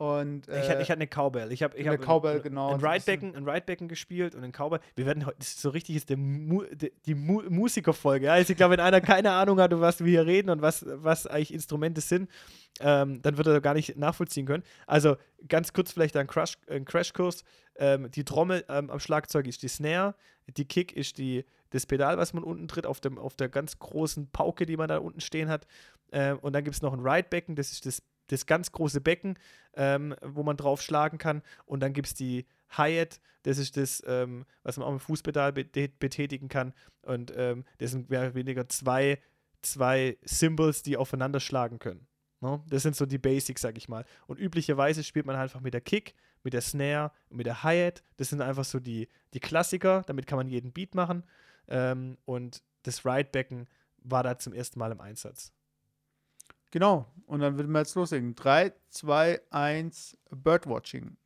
[0.00, 1.52] und äh, ich, hatte, ich hatte eine Cowbell.
[1.52, 4.50] Ich habe ich eine hab Cowbell, ein, genau, Ein so ein Ridebecken gespielt und ein
[4.50, 4.80] Cowbell.
[4.94, 8.24] Wir werden heute, das ist so richtig ist der Mu, die, die Mu, Musikerfolge.
[8.24, 8.32] Ja?
[8.32, 11.26] Also ich glaube, wenn einer keine Ahnung hat, was wir hier reden und was, was
[11.26, 12.30] eigentlich Instrumente sind,
[12.80, 14.62] ähm, dann wird er gar nicht nachvollziehen können.
[14.86, 17.44] Also ganz kurz vielleicht ein, Crash, ein Crashkurs.
[17.76, 20.14] Ähm, die Trommel ähm, am Schlagzeug ist die Snare,
[20.46, 23.78] die Kick ist die, das Pedal, was man unten tritt, auf, dem, auf der ganz
[23.78, 25.66] großen Pauke, die man da unten stehen hat.
[26.10, 28.02] Ähm, und dann gibt es noch ein Ridebecken, das ist das,
[28.32, 29.38] das ganz große Becken,
[29.74, 31.42] ähm, wo man drauf schlagen kann.
[31.66, 35.52] Und dann gibt es die Hi-Hat, das ist das, ähm, was man auch mit Fußpedal
[35.52, 36.72] betätigen kann.
[37.02, 39.18] Und ähm, das sind mehr oder weniger zwei,
[39.62, 42.06] zwei Symbols, die aufeinander schlagen können.
[42.40, 42.62] Ne?
[42.68, 44.04] Das sind so die Basics, sag ich mal.
[44.26, 48.02] Und üblicherweise spielt man einfach mit der Kick, mit der Snare und mit der Hi-Hat.
[48.16, 50.02] Das sind einfach so die, die Klassiker.
[50.06, 51.24] Damit kann man jeden Beat machen.
[51.68, 53.68] Ähm, und das Ridebecken
[54.02, 55.52] war da zum ersten Mal im Einsatz.
[56.72, 58.36] Genau, und dann würden wir jetzt loslegen.
[58.36, 61.16] 3, 2, 1, Birdwatching.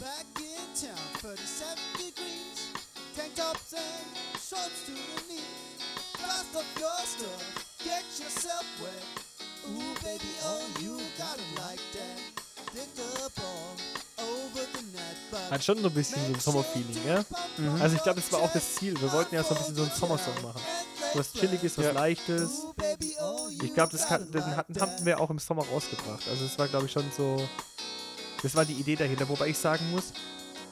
[0.00, 2.72] Back in town, 37 degrees.
[3.14, 3.84] Tank tops and
[4.40, 5.53] shorts to the knees.
[6.24, 9.04] Dust off your stuff, get yourself wet.
[9.68, 12.18] Ooh, baby, oh, you got it like that.
[12.72, 13.76] Did the ball
[14.18, 17.24] over the net, but Hat schon so ein bisschen so ein Sommerfeeling, ja?
[17.80, 18.98] Also ich glaube, das war auch das Ziel.
[19.00, 20.60] Wir wollten ja so ein bisschen so einen Sommersong machen.
[21.14, 21.92] Was Chilliges, was Ja.
[21.92, 22.50] Leichtes.
[23.62, 26.26] Ich glaube, das kann, den hatten, hatten wir auch im Sommer rausgebracht.
[26.28, 27.36] Also es war, glaube ich, schon so.
[28.42, 29.28] Das war die Idee dahinter.
[29.28, 30.12] Wobei ich sagen muss,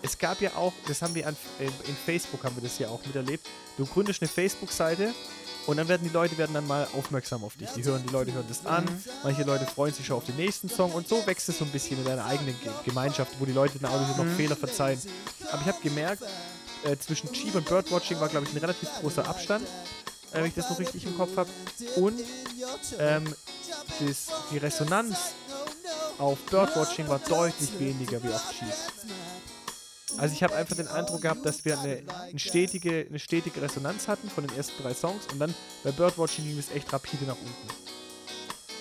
[0.03, 2.89] es gab ja auch, das haben wir an, in, in Facebook haben wir das ja
[2.89, 3.47] auch miterlebt.
[3.79, 5.15] Du gründest eine Facebook-Seite
[5.67, 7.71] und dann werden die Leute werden dann mal aufmerksam auf dich.
[7.71, 8.85] Die hören, die Leute hören das an.
[9.23, 11.71] Manche Leute freuen sich schon auf den nächsten Song und so wächst es so ein
[11.71, 15.01] bisschen in deiner eigenen Ge Gemeinschaft, wo die Leute dann auch noch Fehler verzeihen.
[15.51, 16.23] Aber ich habe gemerkt,
[16.85, 19.67] äh, zwischen Cheap und Birdwatching war, glaube ich, ein relativ großer Abstand,
[20.33, 21.51] äh, wenn ich das noch richtig im Kopf habe.
[21.97, 22.21] Und
[22.99, 23.35] ähm,
[24.01, 25.17] das, die Resonanz
[26.19, 28.75] auf Birdwatching war deutlich weniger wie auf Cheap.
[30.19, 34.09] Also ich habe einfach den Eindruck gehabt, dass wir eine, eine, stetige, eine stetige Resonanz
[34.09, 35.55] hatten von den ersten drei Songs und dann
[35.85, 37.69] bei Birdwatching ging es echt rapide nach unten.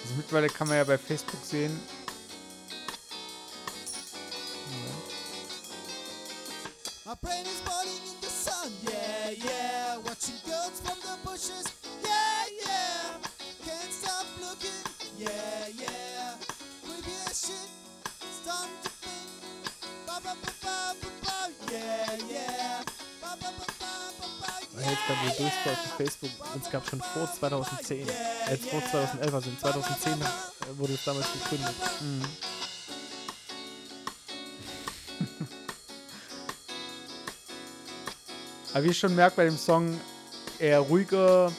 [0.03, 1.79] Also mittlerweile kann man ja bei Facebook sehen.
[7.05, 9.71] My brain is burning in the sun, yeah, yeah.
[24.91, 29.49] Jetzt gerade wir durchscrollen auf Facebook, uns gab schon vor 2010, äh, vor 2011, also
[29.49, 30.17] in 2010 äh,
[30.77, 31.73] wurde es damals gegründet.
[38.73, 39.99] Aber wie ich schon merke bei dem Song,
[40.59, 41.51] eher ruhiger,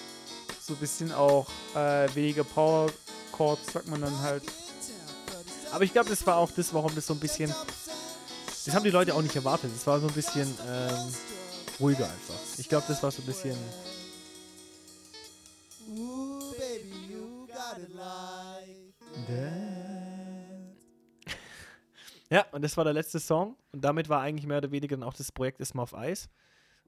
[0.61, 2.93] so ein bisschen auch äh, weniger Power
[3.33, 4.45] Chords, sagt man dann halt.
[5.73, 7.55] Aber ich glaube, das war auch das, warum das so ein bisschen,
[8.65, 9.71] das haben die Leute auch nicht erwartet.
[9.75, 11.15] Das war so ein bisschen ähm,
[11.81, 12.39] ruhiger einfach.
[12.59, 13.57] Ich glaube, das war so ein bisschen,
[22.31, 25.09] ja, und das war der letzte Song und damit war eigentlich mehr oder weniger dann
[25.09, 26.29] auch das Projekt erstmal auf Eis.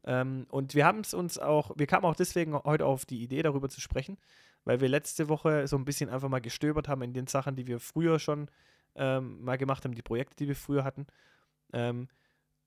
[0.04, 3.42] Ähm, und wir haben es uns auch, wir kamen auch deswegen heute auf die Idee,
[3.42, 4.18] darüber zu sprechen,
[4.64, 7.66] weil wir letzte Woche so ein bisschen einfach mal gestöbert haben in den Sachen, die
[7.66, 8.48] wir früher schon
[8.94, 11.06] ähm, mal gemacht haben, die Projekte, die wir früher hatten.
[11.74, 12.08] Ähm,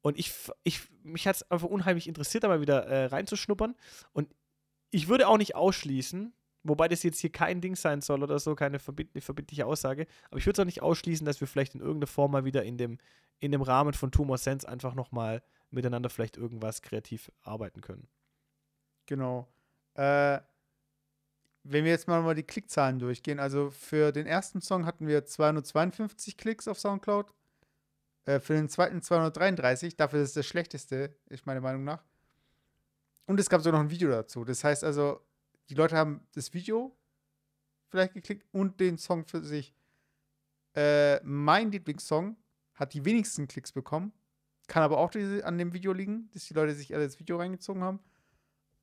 [0.02, 0.34] und ich,
[0.64, 3.76] ich, mich hat es einfach unheimlich interessiert, da mal wieder äh, reinzuschnuppern.
[4.14, 4.34] Und
[4.90, 6.34] ich würde auch nicht ausschließen,
[6.64, 10.38] wobei das jetzt hier kein Ding sein soll oder so, keine verbind verbindliche Aussage, aber
[10.38, 12.78] ich würde es auch nicht ausschließen, dass wir vielleicht in irgendeiner Form mal wieder in
[12.78, 13.00] dem,
[13.40, 18.08] in dem Rahmen von Tumor Sense einfach nochmal miteinander vielleicht irgendwas kreativ arbeiten können.
[19.06, 19.48] Genau.
[19.96, 20.40] Äh,
[21.64, 25.26] wenn wir jetzt mal, mal die Klickzahlen durchgehen, also für den ersten Song hatten wir
[25.26, 27.34] 252 Klicks auf Soundcloud,
[28.28, 32.04] äh, für den zweiten 233, dafür ist es das schlechteste, ist meine Meinung nach.
[33.26, 34.44] Und es gab so noch ein Video dazu.
[34.44, 35.22] Das heißt also,
[35.70, 36.96] die Leute haben das Video
[37.90, 39.74] vielleicht geklickt und den Song für sich.
[40.76, 42.36] Äh, mein Lieblingssong
[42.76, 44.12] hat die wenigsten Klicks bekommen.
[44.68, 47.38] Kann aber auch diese- an dem Video liegen, dass die Leute sich alle das Video
[47.38, 48.00] reingezogen haben.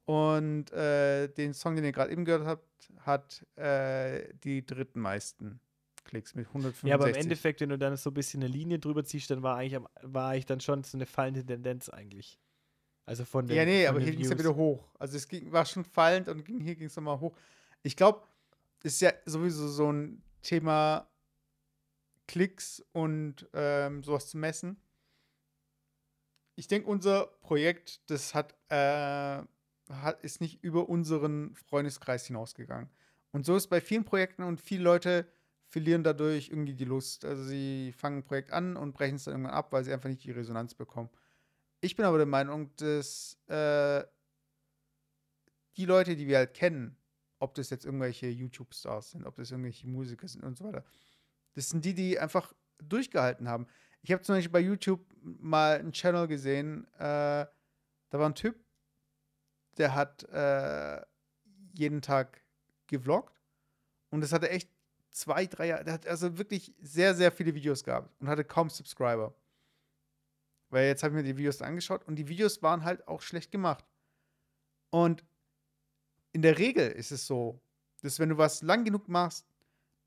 [0.06, 5.60] Und äh, den Song, den ihr gerade eben gehört habt, hat äh, die dritten meisten
[6.04, 6.88] Klicks mit 165.
[6.88, 9.42] Ja, aber im Endeffekt, wenn du dann so ein bisschen eine Linie drüber ziehst, dann
[9.42, 12.38] war eigentlich, war eigentlich dann schon so eine fallende Tendenz eigentlich.
[13.06, 14.88] Also von den Ja, nee, aber hier ging es ja wieder hoch.
[14.98, 17.36] Also es ging, war schon fallend und ging, hier ging es nochmal hoch.
[17.82, 18.22] Ich glaube,
[18.82, 21.08] ist ja sowieso so ein Thema
[22.26, 24.80] Klicks und ähm, sowas zu messen.
[26.56, 29.42] Ich denke, unser Projekt, das hat, äh,
[29.90, 32.88] hat, ist nicht über unseren Freundeskreis hinausgegangen.
[33.32, 35.26] Und so ist bei vielen Projekten und viele Leute
[35.74, 37.24] verlieren dadurch irgendwie die Lust.
[37.24, 40.08] Also sie fangen ein Projekt an und brechen es dann irgendwann ab, weil sie einfach
[40.08, 41.10] nicht die Resonanz bekommen.
[41.80, 44.04] Ich bin aber der Meinung, dass äh,
[45.76, 46.96] die Leute, die wir halt kennen,
[47.40, 50.84] ob das jetzt irgendwelche YouTube-Stars sind, ob das irgendwelche Musiker sind und so weiter,
[51.54, 53.66] das sind die, die einfach durchgehalten haben.
[54.02, 57.48] Ich habe zum Beispiel bei YouTube mal einen Channel gesehen, äh, da
[58.12, 58.64] war ein Typ,
[59.76, 61.02] der hat äh,
[61.72, 62.44] jeden Tag
[62.86, 63.42] gevloggt
[64.10, 64.70] und das hatte echt
[65.14, 68.68] zwei, drei Jahre, der hat also wirklich sehr, sehr viele Videos gehabt und hatte kaum
[68.68, 69.34] Subscriber.
[70.70, 73.52] Weil jetzt habe ich mir die Videos angeschaut und die Videos waren halt auch schlecht
[73.52, 73.84] gemacht.
[74.90, 75.24] Und
[76.32, 77.60] in der Regel ist es so,
[78.02, 79.46] dass wenn du was lang genug machst,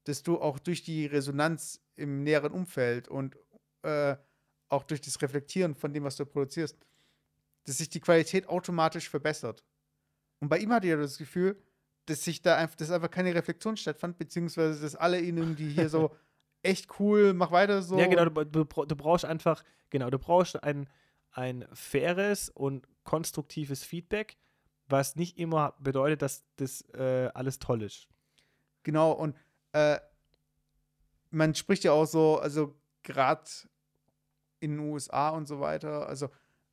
[0.03, 3.37] dass du auch durch die Resonanz im näheren Umfeld und
[3.83, 4.15] äh,
[4.69, 6.77] auch durch das Reflektieren von dem, was du produzierst,
[7.63, 9.63] dass sich die Qualität automatisch verbessert.
[10.39, 11.61] Und bei ihm hatte ich das Gefühl,
[12.07, 15.89] dass sich da einfach, dass einfach keine Reflexion stattfand, beziehungsweise dass alle ihn irgendwie hier
[15.89, 16.15] so
[16.63, 17.99] echt cool, mach weiter so.
[17.99, 20.89] Ja, genau, du, du, du brauchst einfach, genau, du brauchst ein,
[21.31, 24.37] ein faires und konstruktives Feedback,
[24.87, 28.07] was nicht immer bedeutet, dass das äh, alles toll ist.
[28.83, 29.35] Genau, und
[29.73, 29.99] äh,
[31.29, 33.49] man spricht ja auch so, also gerade
[34.61, 36.29] in den USA und so weiter, also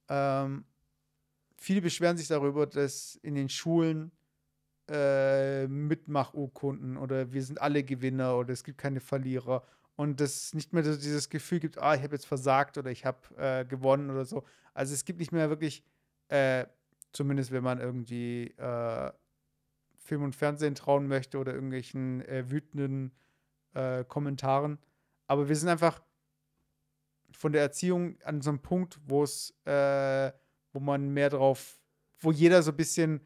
[0.09, 0.65] ähm,
[1.57, 4.13] viele beschweren sich darüber, dass in den Schulen
[4.89, 9.65] äh, Mitmachurkunden oder wir sind alle Gewinner oder es gibt keine Verlierer
[9.97, 13.05] und es nicht mehr so dieses Gefühl gibt, ah, ich habe jetzt versagt oder ich
[13.05, 14.45] habe äh, gewonnen oder so.
[14.75, 15.85] Also es gibt nicht mehr wirklich,
[16.29, 16.67] äh,
[17.13, 19.13] zumindest wenn man irgendwie äh,
[19.97, 23.13] Film und Fernsehen trauen möchte oder irgendwelchen äh, wütenden
[23.73, 24.79] äh, Kommentaren.
[25.27, 26.03] Aber wir sind einfach
[27.33, 30.33] von der Erziehung an so einem Punkt, wo es, äh,
[30.73, 31.81] wo man mehr drauf,
[32.19, 33.21] wo jeder so ein bisschen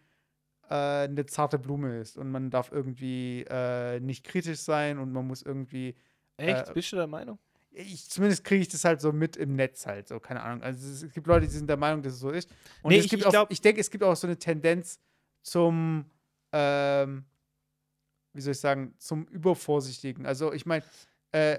[0.74, 5.42] eine zarte Blume ist und man darf irgendwie äh, nicht kritisch sein und man muss
[5.42, 5.94] irgendwie
[6.36, 6.68] Echt?
[6.68, 7.38] Äh, Bist du der Meinung?
[7.70, 10.62] ich, zumindest kriege ich das halt so mit im Netz halt, so, keine Ahnung.
[10.62, 12.50] Also es, es gibt Leute, die sind der Meinung, dass es so ist.
[12.82, 14.98] Und Nee, es ich- gibt ich auch, ich denke, es gibt auch so eine Tendenz
[15.42, 16.04] zum,
[16.52, 17.24] ähm,
[18.32, 20.26] wie soll ich sagen, zum Übervorsichtigen.
[20.26, 20.84] Also ich meine,
[21.32, 21.58] äh,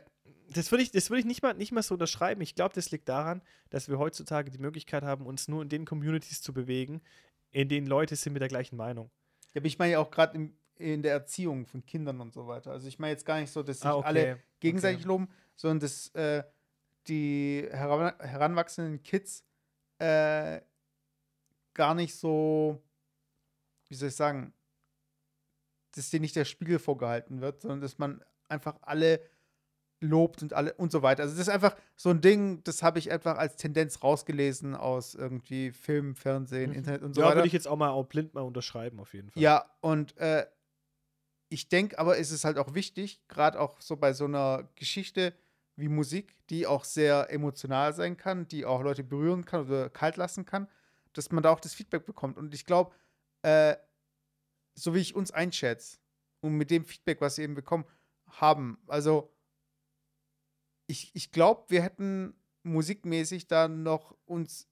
[0.51, 2.41] Das würde ich, das würd ich nicht, mal, nicht mal so unterschreiben.
[2.41, 5.85] Ich glaube, das liegt daran, dass wir heutzutage die Möglichkeit haben, uns nur in den
[5.85, 7.01] Communities zu bewegen,
[7.51, 9.09] in denen Leute sind mit der gleichen Meinung.
[9.55, 12.71] aber ich meine ja auch gerade in der Erziehung von Kindern und so weiter.
[12.71, 15.07] Also ich meine jetzt gar nicht so, dass sich Ah, okay, alle gegenseitig okay.
[15.07, 16.43] loben, sondern dass äh,
[17.07, 19.43] die heran heranwachsenden Kids
[19.97, 20.61] äh,
[21.73, 22.81] gar nicht so,
[23.89, 24.53] wie soll ich sagen,
[25.95, 29.19] dass denen nicht der Spiegel vorgehalten wird, sondern dass man einfach alle
[30.01, 31.23] lobt und alle und so weiter.
[31.23, 35.13] Also das ist einfach so ein Ding, das habe ich einfach als Tendenz rausgelesen aus
[35.15, 36.77] irgendwie Film, Fernsehen, Mhm.
[36.77, 37.37] Internet und so ja, weiter.
[37.37, 39.41] würde ich jetzt auch mal auch blind mal unterschreiben, auf jeden Fall.
[39.43, 40.45] Ja, und äh,
[41.49, 45.33] ich denke aber, es ist halt auch wichtig, gerade auch so bei so einer Geschichte
[45.75, 50.17] wie Musik, die auch sehr emotional sein kann, die auch Leute berühren kann oder kalt
[50.17, 50.67] lassen kann,
[51.13, 52.37] dass man da auch das Feedback bekommt.
[52.37, 52.93] Und ich glaube,
[53.41, 53.75] äh,
[54.75, 55.97] so wie ich uns einschätze
[56.41, 57.85] und mit dem Feedback, was wir eben bekommen
[58.27, 59.33] haben, also
[60.89, 62.33] ich, ich glaube, wir hätten
[62.63, 64.67] musikmäßig da noch uns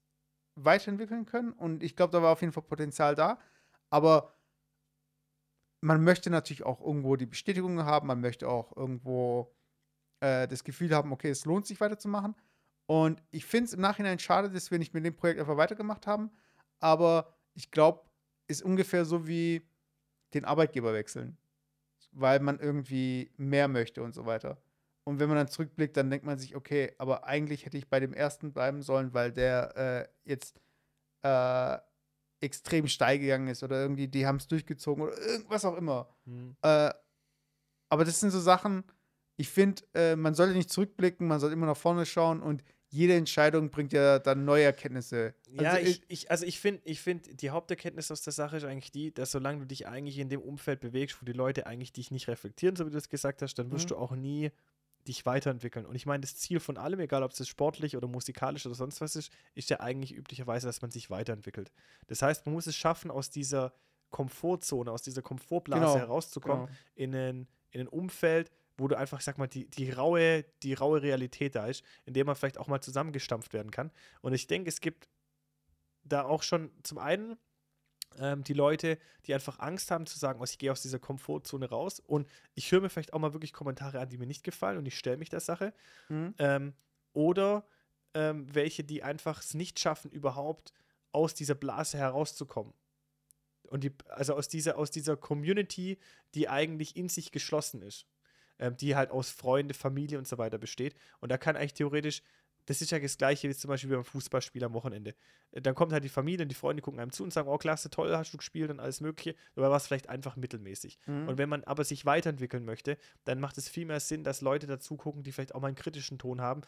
[0.56, 3.38] weiterentwickeln können und ich glaube, da war auf jeden Fall Potenzial da.
[3.88, 4.34] Aber
[5.80, 9.54] man möchte natürlich auch irgendwo die Bestätigung haben, man möchte auch irgendwo
[10.18, 12.34] äh, das Gefühl haben, okay, es lohnt sich weiterzumachen.
[12.86, 16.08] Und ich finde es im Nachhinein schade, dass wir nicht mit dem Projekt einfach weitergemacht
[16.08, 16.32] haben.
[16.80, 18.02] Aber ich glaube,
[18.48, 19.62] ist ungefähr so wie
[20.34, 21.38] den Arbeitgeber wechseln.
[22.10, 24.60] Weil man irgendwie mehr möchte und so weiter.
[25.08, 27.98] Und wenn man dann zurückblickt, dann denkt man sich, okay, aber eigentlich hätte ich bei
[27.98, 30.60] dem ersten bleiben sollen, weil der äh, jetzt
[31.22, 31.78] äh,
[32.40, 36.14] extrem steil gegangen ist oder irgendwie, die haben es durchgezogen oder irgendwas auch immer.
[36.26, 36.54] Hm.
[36.60, 36.90] Äh,
[37.88, 38.84] aber das sind so Sachen,
[39.38, 43.14] ich finde, äh, man sollte nicht zurückblicken, man sollte immer nach vorne schauen und jede
[43.14, 45.34] Entscheidung bringt ja dann neue Erkenntnisse.
[45.50, 48.64] Ja, Also, ich, ich, also ich finde, ich find, die Haupterkenntnis aus der Sache ist
[48.64, 51.92] eigentlich die, dass solange du dich eigentlich in dem Umfeld bewegst, wo die Leute eigentlich
[51.94, 53.88] dich nicht reflektieren, so wie du es gesagt hast, dann wirst Mhm.
[53.88, 54.50] du auch nie
[55.08, 55.86] dich weiterentwickeln.
[55.86, 59.00] Und ich meine, das Ziel von allem, egal ob es sportlich oder musikalisch oder sonst
[59.00, 61.72] was ist, ist ja eigentlich üblicherweise, dass man sich weiterentwickelt.
[62.06, 63.72] Das heißt, man muss es schaffen, aus dieser
[64.10, 66.78] Komfortzone, aus dieser Komfortblase Genau, herauszukommen, genau.
[66.94, 71.02] in ein, in ein Umfeld, wo du einfach, sag mal, die, die, raue, die raue
[71.02, 73.90] Realität da ist, in der man vielleicht auch mal zusammengestampft werden kann.
[74.20, 75.08] Und ich denke, es gibt
[76.04, 77.36] da auch schon zum einen
[78.18, 81.68] ähm, die Leute, die einfach Angst haben zu sagen, oh, ich gehe aus dieser Komfortzone
[81.68, 84.78] raus und ich höre mir vielleicht auch mal wirklich Kommentare an, die mir nicht gefallen
[84.78, 85.72] und ich stelle mich der Sache.
[86.08, 86.34] Mhm.
[86.38, 86.74] Ähm,
[87.12, 87.66] oder
[88.14, 90.72] ähm, welche, die einfach es nicht schaffen, überhaupt
[91.12, 92.74] aus dieser Blase herauszukommen.
[93.62, 95.98] Und die, also aus dieser, aus dieser Community,
[96.34, 98.06] die eigentlich in sich geschlossen ist.
[98.60, 100.96] Ähm, die halt aus Freunde, Familie und so weiter besteht.
[101.20, 102.22] Und da kann eigentlich theoretisch,
[102.68, 105.14] das ist ja das gleiche wie zum Beispiel beim Fußballspiel am Wochenende.
[105.52, 107.56] Äh, Dann kommt halt die Familie und die Freunde gucken einem zu und sagen, oh
[107.56, 109.34] klasse, toll, hast du gespielt und alles mögliche.
[109.54, 110.98] Dabei war es vielleicht einfach mittelmäßig.
[111.06, 111.28] Mhm.
[111.28, 114.66] Und wenn man aber sich weiterentwickeln möchte, dann macht es viel mehr Sinn, dass Leute
[114.66, 116.60] dazu gucken, die vielleicht auch mal einen kritischen Ton haben.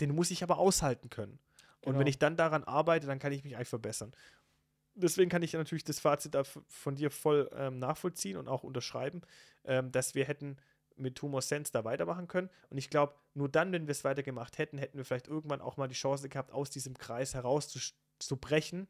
[0.00, 1.40] Den muss ich aber aushalten können.
[1.80, 1.98] Und Genau.
[1.98, 4.12] wenn ich dann daran arbeite, dann kann ich mich eigentlich verbessern.
[4.94, 6.36] Deswegen kann ich natürlich das Fazit
[6.68, 9.22] von dir voll ähm, nachvollziehen und auch unterschreiben,
[9.64, 10.58] ähm, dass wir hätten
[10.98, 12.50] mit Tumor Sense da weitermachen können.
[12.70, 15.76] Und ich glaube, nur dann, wenn wir es weitergemacht hätten, hätten wir vielleicht irgendwann auch
[15.76, 18.88] mal die Chance gehabt, aus diesem Kreis herauszubrechen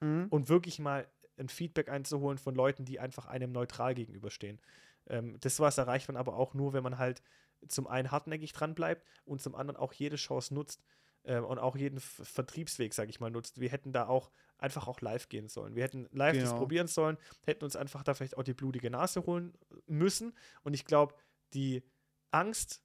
[0.00, 0.26] Mhm.
[0.30, 4.60] und wirklich mal ein Feedback einzuholen von Leuten, die einfach einem neutral gegenüberstehen.
[5.08, 7.22] Ähm, das was erreicht man aber auch nur, wenn man halt
[7.66, 10.84] zum einen hartnäckig dran bleibt und zum anderen auch jede Chance nutzt
[11.24, 13.60] ähm, und auch jeden F Vertriebsweg, sage ich mal, nutzt.
[13.60, 15.74] Wir hätten da auch einfach auch live gehen sollen.
[15.74, 16.58] Wir hätten live das Genau.
[16.58, 19.54] probieren sollen, hätten uns einfach da vielleicht auch die blutige Nase holen
[19.86, 20.32] müssen.
[20.62, 21.14] Und ich glaube,
[21.54, 21.82] die
[22.30, 22.82] Angst,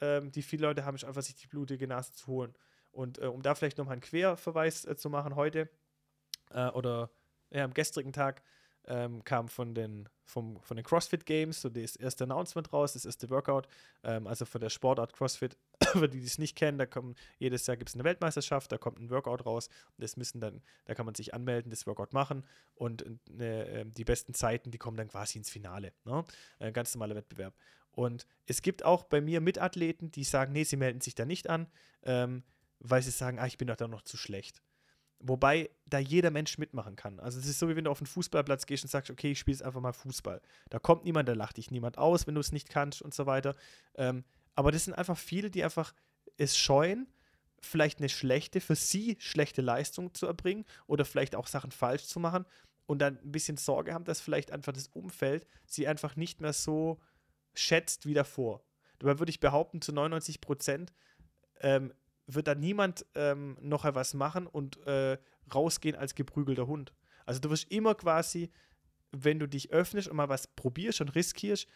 [0.00, 2.54] ähm, die viele Leute haben, ist einfach, sich die blutige Nase zu holen.
[2.90, 5.68] Und äh, um da vielleicht nochmal einen Querverweis äh, zu machen, heute
[6.50, 7.10] äh, oder
[7.50, 8.42] ja, am gestrigen Tag
[8.86, 13.04] ähm, kam von den, vom, von den CrossFit Games so das erste Announcement raus, das
[13.04, 13.66] erste Workout,
[14.02, 15.56] ähm, also von der Sportart CrossFit.
[15.92, 18.78] Für die, die es nicht kennen, da kommen, jedes Jahr gibt es eine Weltmeisterschaft, da
[18.78, 19.68] kommt ein Workout raus.
[19.98, 23.04] Das müssen dann, da kann man sich anmelden, das Workout machen und
[23.38, 25.92] äh, die besten Zeiten, die kommen dann quasi ins Finale.
[26.04, 26.24] Ne?
[26.58, 27.54] Äh, ganz normaler Wettbewerb.
[27.90, 31.48] Und es gibt auch bei mir Mitathleten, die sagen, nee, sie melden sich da nicht
[31.48, 31.68] an,
[32.02, 32.42] ähm,
[32.80, 34.62] weil sie sagen, ah, ich bin doch da noch zu schlecht.
[35.26, 37.18] Wobei da jeder Mensch mitmachen kann.
[37.18, 39.38] Also es ist so, wie wenn du auf den Fußballplatz gehst und sagst, okay, ich
[39.38, 40.42] spiele jetzt einfach mal Fußball.
[40.68, 43.24] Da kommt niemand, da lacht dich niemand aus, wenn du es nicht kannst und so
[43.24, 43.56] weiter.
[43.94, 45.94] Ähm, aber das sind einfach viele, die einfach
[46.36, 47.08] es scheuen,
[47.58, 52.20] vielleicht eine schlechte, für sie schlechte Leistung zu erbringen oder vielleicht auch Sachen falsch zu
[52.20, 52.44] machen
[52.84, 56.52] und dann ein bisschen Sorge haben, dass vielleicht einfach das Umfeld sie einfach nicht mehr
[56.52, 57.00] so
[57.54, 58.62] schätzt wie davor.
[58.98, 60.92] Dabei würde ich behaupten, zu 99 Prozent
[61.60, 61.94] ähm,
[62.26, 65.18] wird da niemand ähm, noch etwas machen und äh,
[65.54, 66.92] rausgehen als geprügelter Hund.
[67.26, 68.50] Also du wirst immer quasi,
[69.12, 71.68] wenn du dich öffnest und mal was probierst und riskierst,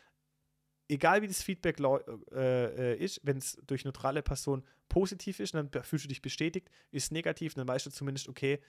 [0.89, 5.71] egal wie das Feedback äh, äh, ist, wenn es durch neutrale Person positiv ist, dann
[5.83, 8.61] fühlst du dich bestätigt, ist negativ, dann weißt du zumindest, okay,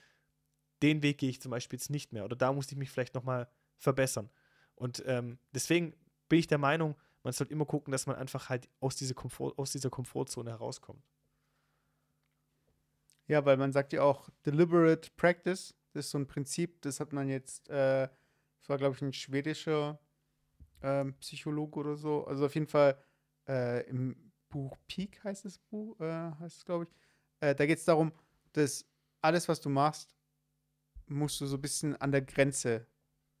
[0.82, 3.14] den Weg gehe ich zum Beispiel jetzt nicht mehr oder da muss ich mich vielleicht
[3.14, 4.30] nochmal verbessern.
[4.74, 5.94] Und ähm, deswegen
[6.28, 9.58] bin ich der Meinung, man sollte immer gucken, dass man einfach halt aus, diese Komfort,
[9.58, 11.02] aus dieser Komfortzone herauskommt.
[13.30, 15.72] Ja, weil man sagt ja auch deliberate practice.
[15.92, 18.08] Das ist so ein Prinzip, das hat man jetzt, äh,
[18.58, 20.00] das war glaube ich ein schwedischer
[20.82, 22.26] ähm, Psychologe oder so.
[22.26, 22.98] Also auf jeden Fall
[23.48, 26.90] äh, im Buch Peak heißt das Buch, äh, heißt es glaube ich.
[27.38, 28.10] Äh, da geht es darum,
[28.52, 28.84] dass
[29.20, 30.16] alles, was du machst,
[31.06, 32.84] musst du so ein bisschen an der Grenze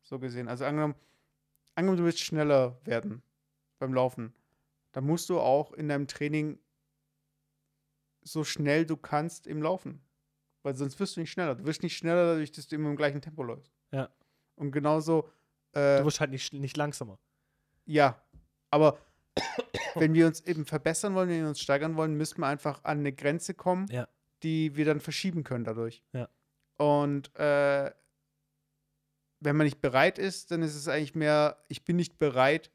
[0.02, 0.46] so gesehen.
[0.46, 0.94] Also angenommen,
[1.74, 3.24] angenommen du willst schneller werden
[3.80, 4.34] beim Laufen,
[4.92, 6.60] dann musst du auch in deinem Training
[8.22, 10.02] so schnell du kannst im Laufen.
[10.62, 11.54] Weil sonst wirst du nicht schneller.
[11.54, 13.72] Du wirst nicht schneller dadurch, dass du immer im gleichen Tempo läufst.
[13.92, 14.10] Ja.
[14.56, 15.28] Und genauso,
[15.72, 17.18] äh, Du wirst halt nicht, nicht langsamer.
[17.86, 18.22] ja.
[18.72, 18.98] Aber
[19.96, 22.98] wenn wir uns eben verbessern wollen, wenn wir uns steigern wollen, müssen wir einfach an
[23.00, 24.06] eine Grenze kommen, Ja.
[24.44, 26.04] die wir dann verschieben können dadurch.
[26.12, 26.28] Ja.
[26.76, 27.90] Und äh,
[29.40, 32.70] wenn man nicht bereit ist, dann ist es eigentlich mehr, ich bin nicht bereit,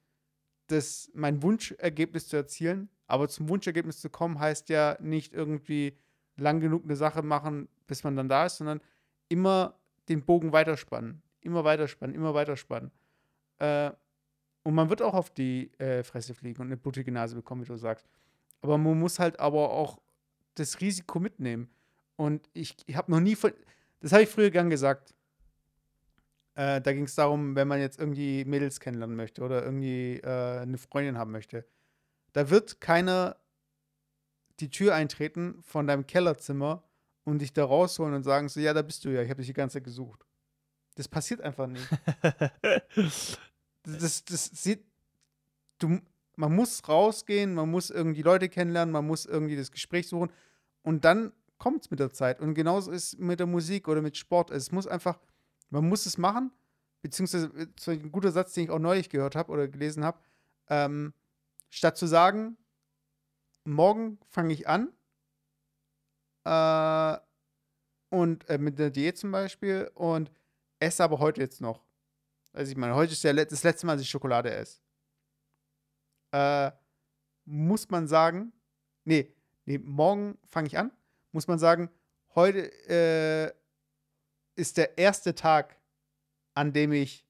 [0.68, 2.90] das, mein Wunschergebnis zu erzielen.
[3.08, 5.98] Aber zum Wunschergebnis zu kommen, heißt ja nicht irgendwie
[6.38, 8.82] lang genug eine Sache machen, bis man dann da ist, sondern
[9.30, 9.76] immer
[10.10, 11.22] den Bogen weiterspannen.
[11.42, 12.92] Immer weiterspannen, immer weiterspannen.
[13.60, 13.92] Äh,
[14.64, 17.68] und man wird auch auf die äh, Fresse fliegen und eine blutige Nase bekommen, wie
[17.68, 18.08] du sagst.
[18.62, 20.00] Aber man muss halt aber auch
[20.56, 21.70] das Risiko mitnehmen.
[22.16, 23.52] Und ich, ich habe noch nie von.
[24.00, 25.14] Das habe ich früher gern gesagt.
[26.56, 30.62] Äh, da ging es darum, wenn man jetzt irgendwie Mädels kennenlernen möchte oder irgendwie äh,
[30.62, 31.66] eine Freundin haben möchte.
[32.36, 33.38] Da wird keiner
[34.60, 36.84] die Tür eintreten von deinem Kellerzimmer
[37.24, 39.48] und dich da rausholen und sagen so, ja, da bist du ja, ich habe dich
[39.48, 40.26] die ganze Zeit gesucht.
[40.96, 41.88] Das passiert einfach nicht.
[42.22, 43.38] Das,
[43.84, 44.84] das, das sieht,
[45.80, 46.02] du,
[46.36, 50.30] man muss rausgehen, man muss irgendwie Leute kennenlernen, man muss irgendwie das Gespräch suchen
[50.84, 52.42] und dann kommt es mit der Zeit.
[52.42, 54.52] Und genauso ist es mit der Musik oder mit Sport.
[54.52, 55.22] Es muss einfach,
[55.70, 56.52] man muss es machen,
[57.02, 60.20] beziehungsweise äh, ein guter Satz, den ich auch neulich gehört habe oder gelesen habe,
[60.68, 61.14] ähm,
[61.76, 62.58] statt zu sagen,
[63.66, 64.94] morgen fange ich an
[66.46, 67.18] äh,
[68.10, 70.32] und äh, mit der Diät zum Beispiel und
[70.80, 71.84] esse aber heute jetzt noch.
[72.54, 74.80] Also ich meine, heute ist le- das letzte Mal, dass ich Schokolade esse.
[76.32, 76.72] Äh,
[77.46, 78.54] muss man sagen,
[79.04, 79.34] nee,
[79.66, 80.92] nee, morgen fange ich an,
[81.32, 81.90] muss man sagen,
[82.36, 83.54] heute äh,
[84.56, 85.78] ist der erste Tag,
[86.54, 87.28] an dem ich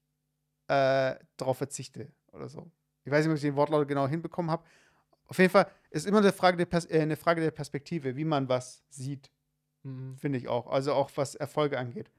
[0.68, 2.70] äh, darauf verzichte oder so.
[3.06, 4.64] Ich weiß nicht, ob ich den Wortlaut genau hinbekommen habe.
[5.28, 8.24] Auf jeden Fall ist immer eine Frage der, Pers äh, eine Frage der Perspektive, wie
[8.24, 9.30] man was sieht,
[9.84, 10.16] Mhm.
[10.16, 10.66] finde ich auch.
[10.66, 12.10] Also auch was Erfolge angeht.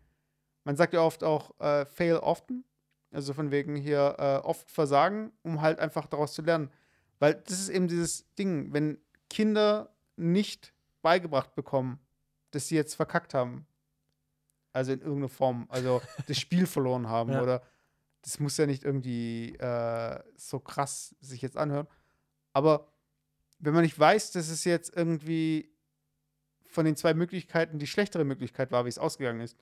[0.64, 2.64] Man sagt ja oft auch äh, fail often.
[3.12, 6.72] Also von wegen hier äh, oft versagen, um halt einfach daraus zu lernen.
[7.20, 8.98] Weil das ist eben dieses Ding, wenn
[9.30, 12.00] Kinder nicht beigebracht bekommen,
[12.52, 13.66] dass sie jetzt verkackt haben.
[14.72, 15.66] Also in irgendeiner Form.
[15.70, 17.42] Also das Spiel verloren haben Ja.
[17.44, 17.62] oder
[18.28, 21.88] das muss ja nicht irgendwie äh, so krass sich jetzt anhören.
[22.52, 22.92] Aber
[23.58, 25.74] wenn man nicht weiß, dass es jetzt irgendwie
[26.66, 29.56] von den zwei Möglichkeiten die schlechtere Möglichkeit war, wie es ausgegangen ist,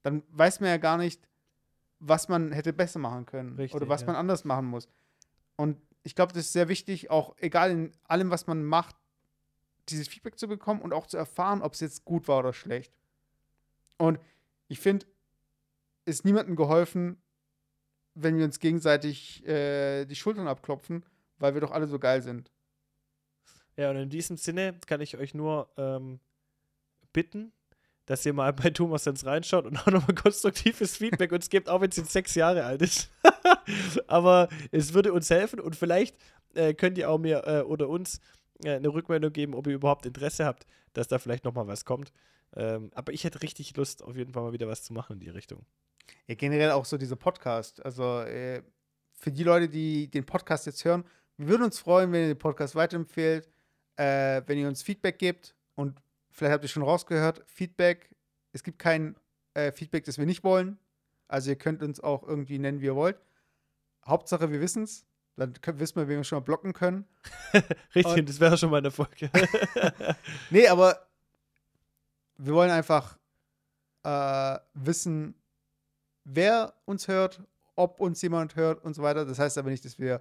[0.00, 1.28] dann weiß man ja gar nicht,
[1.98, 4.06] was man hätte besser machen können Richtig, oder was ja.
[4.06, 4.88] man anders machen muss.
[5.56, 8.96] Und ich glaube, das ist sehr wichtig, auch egal in allem, was man macht,
[9.90, 12.94] dieses Feedback zu bekommen und auch zu erfahren, ob es jetzt gut war oder schlecht.
[13.98, 14.18] Und
[14.68, 15.04] ich finde,
[16.06, 17.20] ist niemandem geholfen,
[18.16, 21.04] wenn wir uns gegenseitig äh, die Schultern abklopfen,
[21.38, 22.50] weil wir doch alle so geil sind.
[23.76, 26.18] Ja, und in diesem Sinne kann ich euch nur ähm,
[27.12, 27.52] bitten,
[28.06, 31.80] dass ihr mal bei Thomas Sense reinschaut und auch nochmal konstruktives Feedback uns gebt, auch
[31.80, 33.10] wenn es jetzt sechs Jahre alt ist.
[34.06, 36.16] Aber es würde uns helfen und vielleicht
[36.54, 38.20] äh, könnt ihr auch mir äh, oder uns
[38.64, 42.12] äh, eine Rückmeldung geben, ob ihr überhaupt Interesse habt, dass da vielleicht nochmal was kommt.
[42.54, 45.20] Ähm, aber ich hätte richtig Lust, auf jeden Fall mal wieder was zu machen in
[45.20, 45.66] die Richtung.
[46.26, 47.84] Ja, generell auch so dieser Podcast.
[47.84, 48.62] Also äh,
[49.14, 51.04] für die Leute, die den Podcast jetzt hören,
[51.36, 53.48] wir würden uns freuen, wenn ihr den Podcast weiterempfehlt,
[53.96, 55.54] äh, wenn ihr uns Feedback gebt.
[55.74, 56.00] Und
[56.30, 58.10] vielleicht habt ihr schon rausgehört, Feedback,
[58.52, 59.16] es gibt kein
[59.54, 60.78] äh, Feedback, das wir nicht wollen.
[61.28, 63.18] Also ihr könnt uns auch irgendwie nennen, wie ihr wollt.
[64.06, 65.04] Hauptsache, wir wissen es.
[65.36, 67.04] Dann können, wissen wir, wen wir schon mal blocken können.
[67.94, 69.30] Richtig, Und- das wäre schon mal eine Folge.
[70.50, 71.06] Nee, aber
[72.38, 73.18] wir wollen einfach
[74.04, 75.34] äh, wissen,
[76.26, 77.42] wer uns hört,
[77.76, 79.24] ob uns jemand hört und so weiter.
[79.24, 80.20] Das heißt aber nicht, dass wir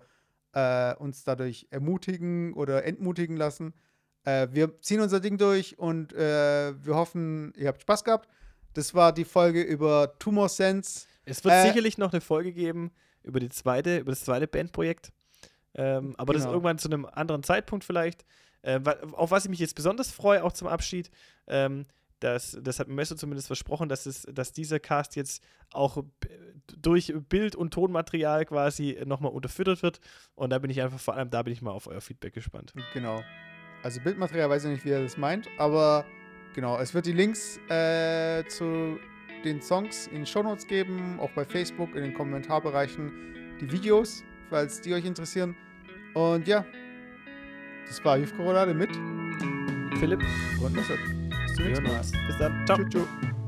[0.54, 3.74] äh, uns dadurch ermutigen oder entmutigen lassen.
[4.24, 8.30] Äh, wir ziehen unser Ding durch und äh, wir hoffen, ihr habt Spaß gehabt.
[8.74, 11.08] Das war die Folge über Tumor Sense.
[11.26, 12.92] Es wird Äh, sicherlich noch eine Folge geben
[13.24, 15.12] über die zweite, über das zweite Bandprojekt.
[15.74, 16.54] Ähm, aber das Genau.
[16.54, 18.26] irgendwann zu einem anderen Zeitpunkt vielleicht.
[18.62, 18.80] Äh,
[19.14, 21.10] auf was ich mich jetzt besonders freue, auch zum Abschied,
[21.48, 21.86] ähm,
[22.34, 26.30] das, das hat Messer zumindest versprochen, dass, es, dass dieser Cast jetzt auch b-
[26.78, 30.00] durch Bild- und Tonmaterial quasi nochmal unterfüttert wird.
[30.36, 32.74] Und da bin ich einfach, vor allem da bin ich mal auf euer Feedback gespannt.
[32.94, 33.24] Genau.
[33.84, 36.06] Also Bildmaterial weiß ich nicht, wie er das meint, aber
[36.56, 38.98] genau, es wird die Links äh, zu
[39.44, 43.12] den Songs in den Shownotes geben, auch bei Facebook, in den Kommentarbereichen,
[43.62, 45.56] die Videos, falls die euch interessieren.
[46.16, 46.66] Und ja,
[47.86, 48.90] das war Jufko Roulade mit
[50.00, 50.24] Philipp,
[50.64, 50.96] und Messer.
[51.56, 52.00] Bis zum wir nächsten hören Mal.
[52.00, 52.12] uns.
[52.28, 52.66] Bis dann.
[52.66, 52.78] Ciao.
[52.78, 52.90] Tschüss.
[52.90, 53.45] tschüss.